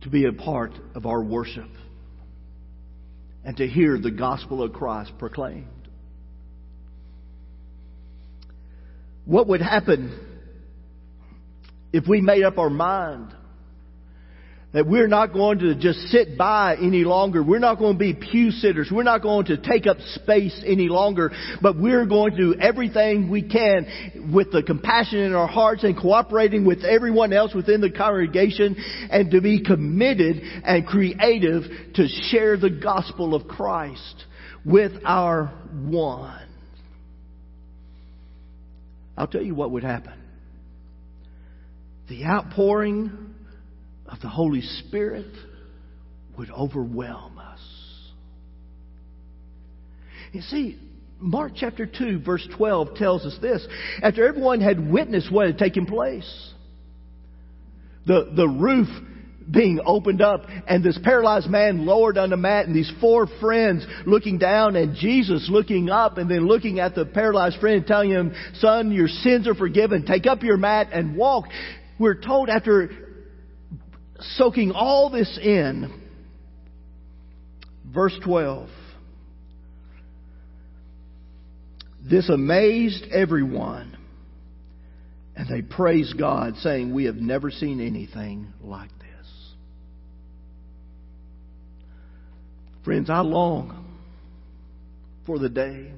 to 0.02 0.10
be 0.10 0.26
a 0.26 0.32
part 0.32 0.72
of 0.96 1.06
our 1.06 1.22
worship 1.22 1.70
and 3.44 3.58
to 3.58 3.68
hear 3.68 3.98
the 4.00 4.12
gospel 4.12 4.64
of 4.64 4.74
Christ 4.74 5.12
proclaimed. 5.20 5.68
What 9.26 9.48
would 9.48 9.62
happen 9.62 10.18
if 11.92 12.08
we 12.08 12.22
made 12.22 12.44
up 12.44 12.58
our 12.58 12.70
mind 12.70 13.36
that 14.74 14.86
we're 14.86 15.08
not 15.08 15.32
going 15.32 15.60
to 15.60 15.76
just 15.76 16.00
sit 16.10 16.38
by 16.38 16.76
any 16.76 17.06
longer. 17.06 17.42
We're 17.42 17.60
not 17.60 17.80
going 17.80 17.94
to 17.94 18.00
be 18.00 18.14
pew 18.14 18.52
sitters. 18.52 18.90
We're 18.92 19.04
not 19.04 19.22
going 19.22 19.46
to 19.46 19.58
take 19.58 19.88
up 19.88 19.98
space 20.16 20.62
any 20.66 20.90
longer, 20.90 21.32
but 21.62 21.80
we're 21.80 22.06
going 22.06 22.32
to 22.32 22.38
do 22.38 22.56
everything 22.60 23.30
we 23.30 23.42
can 23.44 24.32
with 24.34 24.52
the 24.52 24.62
compassion 24.62 25.20
in 25.20 25.34
our 25.34 25.48
hearts 25.48 25.84
and 25.84 25.98
cooperating 25.98 26.66
with 26.66 26.84
everyone 26.84 27.32
else 27.32 27.54
within 27.54 27.80
the 27.80 27.90
congregation 27.90 28.76
and 29.10 29.32
to 29.32 29.42
be 29.42 29.64
committed 29.64 30.42
and 30.64 30.86
creative 30.86 31.64
to 31.96 32.08
share 32.30 32.58
the 32.58 32.70
gospel 32.70 33.34
of 33.34 33.48
Christ 33.48 34.26
with 34.66 34.92
our 35.06 35.46
one. 35.72 36.44
I'll 39.18 39.28
tell 39.28 39.42
you 39.42 39.56
what 39.56 39.72
would 39.72 39.84
happen. 39.84 40.14
The 42.10 42.26
outpouring 42.26 43.34
of 44.08 44.20
the 44.22 44.30
Holy 44.30 44.62
Spirit 44.62 45.34
would 46.38 46.50
overwhelm 46.52 47.38
us. 47.38 47.60
You 50.32 50.42
see, 50.42 50.80
Mark 51.20 51.54
chapter 51.56 51.86
2 51.86 52.22
verse 52.22 52.48
12 52.58 52.96
tells 52.96 53.26
us 53.26 53.38
this. 53.42 53.66
After 54.02 54.28
everyone 54.28 54.62
had 54.62 54.92
witnessed 54.92 55.32
what 55.32 55.48
had 55.48 55.58
taken 55.58 55.86
place, 55.86 56.54
the, 58.06 58.32
the 58.36 58.48
roof 58.48 58.88
being 59.50 59.80
opened 59.86 60.22
up 60.22 60.44
and 60.68 60.84
this 60.84 61.00
paralyzed 61.04 61.50
man 61.50 61.86
lowered 61.86 62.18
on 62.18 62.30
the 62.30 62.38
mat 62.38 62.66
and 62.66 62.76
these 62.76 62.92
four 63.00 63.28
friends 63.40 63.86
looking 64.06 64.38
down 64.38 64.76
and 64.76 64.96
Jesus 64.96 65.48
looking 65.50 65.90
up 65.90 66.18
and 66.18 66.30
then 66.30 66.48
looking 66.48 66.80
at 66.80 66.96
the 66.96 67.06
paralyzed 67.06 67.60
friend 67.60 67.86
telling 67.88 68.10
him, 68.10 68.34
son, 68.56 68.92
your 68.92 69.08
sins 69.08 69.48
are 69.48 69.56
forgiven. 69.56 70.06
Take 70.06 70.28
up 70.28 70.44
your 70.44 70.58
mat 70.58 70.90
and 70.92 71.16
walk. 71.16 71.46
We're 71.98 72.20
told 72.20 72.50
after 72.50 73.07
soaking 74.20 74.72
all 74.72 75.10
this 75.10 75.40
in, 75.42 76.02
verse 77.86 78.18
12. 78.24 78.70
This 82.10 82.30
amazed 82.30 83.06
everyone, 83.12 83.98
and 85.36 85.50
they 85.50 85.62
praised 85.62 86.18
God, 86.18 86.56
saying, 86.58 86.94
We 86.94 87.06
have 87.06 87.18
never 87.18 87.52
seen 87.52 87.82
anything 87.82 88.54
like 88.62 88.90
this. 88.90 89.54
Friends, 92.86 93.10
I 93.10 93.20
long 93.20 93.86
for 95.26 95.38
the 95.38 95.50
day 95.50 95.92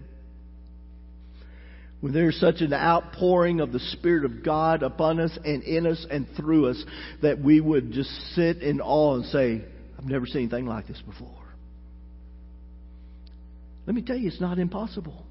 when 2.02 2.14
there's 2.14 2.40
such 2.40 2.62
an 2.62 2.74
outpouring 2.74 3.60
of 3.60 3.72
the 3.72 3.80
Spirit 3.80 4.24
of 4.24 4.44
God 4.44 4.84
upon 4.84 5.20
us 5.20 5.38
and 5.44 5.64
in 5.64 5.86
us 5.86 6.06
and 6.10 6.28
through 6.38 6.70
us 6.70 6.84
that 7.22 7.40
we 7.40 7.60
would 7.60 7.92
just 7.92 8.10
sit 8.36 8.62
in 8.62 8.80
awe 8.80 9.16
and 9.16 9.26
say, 9.26 9.62
I've 9.98 10.06
never 10.06 10.26
seen 10.26 10.44
anything 10.44 10.66
like 10.66 10.88
this 10.88 11.02
before. 11.06 11.36
Let 13.86 13.96
me 13.96 14.02
tell 14.02 14.16
you, 14.16 14.28
it's 14.28 14.40
not 14.40 14.60
impossible. 14.60 15.26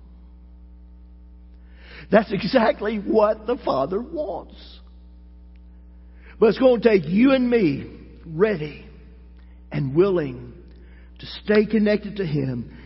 That's 2.10 2.32
exactly 2.32 2.98
what 2.98 3.46
the 3.46 3.56
Father 3.64 4.00
wants. 4.00 4.56
But 6.38 6.50
it's 6.50 6.58
going 6.58 6.80
to 6.80 6.88
take 6.88 7.02
you 7.06 7.32
and 7.32 7.48
me 7.48 7.90
ready 8.26 8.84
and 9.72 9.94
willing 9.94 10.52
to 11.18 11.26
stay 11.44 11.66
connected 11.66 12.16
to 12.16 12.26
Him 12.26 12.76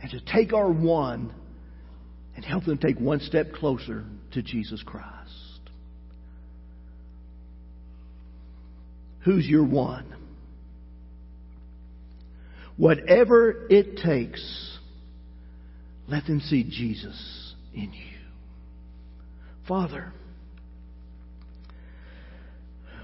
and 0.00 0.10
to 0.12 0.20
take 0.32 0.52
our 0.52 0.70
one 0.70 1.34
and 2.38 2.44
help 2.44 2.64
them 2.64 2.78
take 2.78 3.00
one 3.00 3.18
step 3.18 3.50
closer 3.52 4.04
to 4.30 4.42
Jesus 4.42 4.80
Christ. 4.86 5.08
Who's 9.24 9.44
your 9.44 9.64
one? 9.64 10.14
Whatever 12.76 13.66
it 13.68 13.96
takes, 13.96 14.78
let 16.06 16.26
them 16.26 16.38
see 16.38 16.62
Jesus 16.62 17.54
in 17.74 17.92
you. 17.92 18.18
Father, 19.66 20.12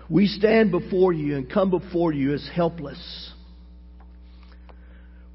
we 0.09 0.29
stand 0.29 0.71
before 0.71 1.13
you 1.13 1.37
and 1.37 1.53
come 1.53 1.71
before 1.71 2.13
you 2.13 2.35
as 2.35 2.49
helpless. 2.55 3.33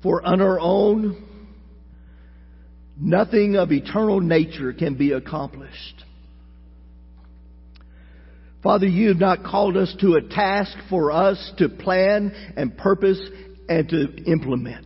For 0.01 0.25
on 0.25 0.39
our 0.39 0.57
own, 0.57 1.28
Nothing 2.99 3.55
of 3.55 3.71
eternal 3.71 4.19
nature 4.19 4.73
can 4.73 4.95
be 4.95 5.13
accomplished. 5.13 6.03
Father, 8.61 8.87
you 8.87 9.07
have 9.07 9.19
not 9.19 9.43
called 9.43 9.77
us 9.77 9.95
to 10.01 10.15
a 10.15 10.21
task 10.21 10.75
for 10.89 11.11
us 11.11 11.53
to 11.59 11.69
plan 11.69 12.33
and 12.57 12.77
purpose 12.77 13.21
and 13.69 13.87
to 13.87 14.23
implement. 14.25 14.85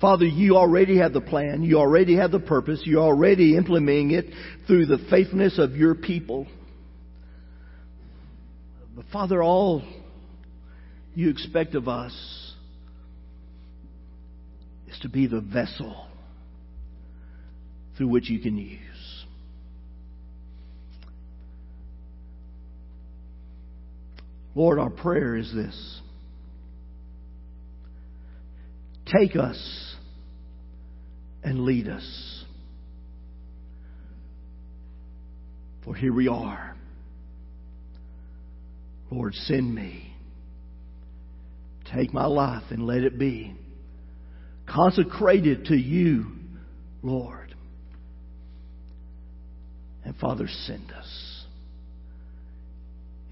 Father, 0.00 0.26
you 0.26 0.56
already 0.56 0.98
have 0.98 1.12
the 1.12 1.20
plan. 1.20 1.62
You 1.64 1.78
already 1.78 2.16
have 2.16 2.30
the 2.30 2.38
purpose. 2.38 2.82
You're 2.84 3.02
already 3.02 3.56
implementing 3.56 4.12
it 4.12 4.26
through 4.66 4.86
the 4.86 4.98
faithfulness 5.10 5.58
of 5.58 5.74
your 5.74 5.94
people. 5.94 6.46
But 8.94 9.06
Father, 9.12 9.42
all 9.42 9.82
you 11.14 11.30
expect 11.30 11.74
of 11.74 11.88
us 11.88 12.45
to 15.02 15.08
be 15.08 15.26
the 15.26 15.40
vessel 15.40 16.06
through 17.96 18.08
which 18.08 18.28
you 18.28 18.40
can 18.40 18.56
use. 18.56 18.80
Lord, 24.54 24.78
our 24.78 24.90
prayer 24.90 25.36
is 25.36 25.52
this. 25.54 26.00
Take 29.06 29.36
us 29.36 29.94
and 31.44 31.60
lead 31.60 31.88
us. 31.88 32.44
For 35.84 35.94
here 35.94 36.12
we 36.12 36.26
are. 36.26 36.74
Lord, 39.10 39.34
send 39.34 39.72
me. 39.72 40.14
Take 41.94 42.12
my 42.12 42.26
life 42.26 42.64
and 42.70 42.86
let 42.86 43.02
it 43.02 43.18
be 43.18 43.54
consecrated 44.66 45.66
to 45.66 45.76
you, 45.76 46.26
Lord. 47.02 47.54
And 50.04 50.16
Father, 50.16 50.46
send 50.66 50.92
us. 50.92 51.44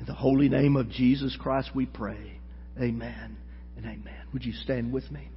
In 0.00 0.06
the 0.06 0.14
holy 0.14 0.48
name 0.48 0.76
of 0.76 0.90
Jesus 0.90 1.36
Christ 1.40 1.70
we 1.74 1.86
pray. 1.86 2.38
Amen 2.80 3.36
and 3.76 3.86
amen. 3.86 4.26
Would 4.32 4.44
you 4.44 4.52
stand 4.52 4.92
with 4.92 5.10
me? 5.10 5.28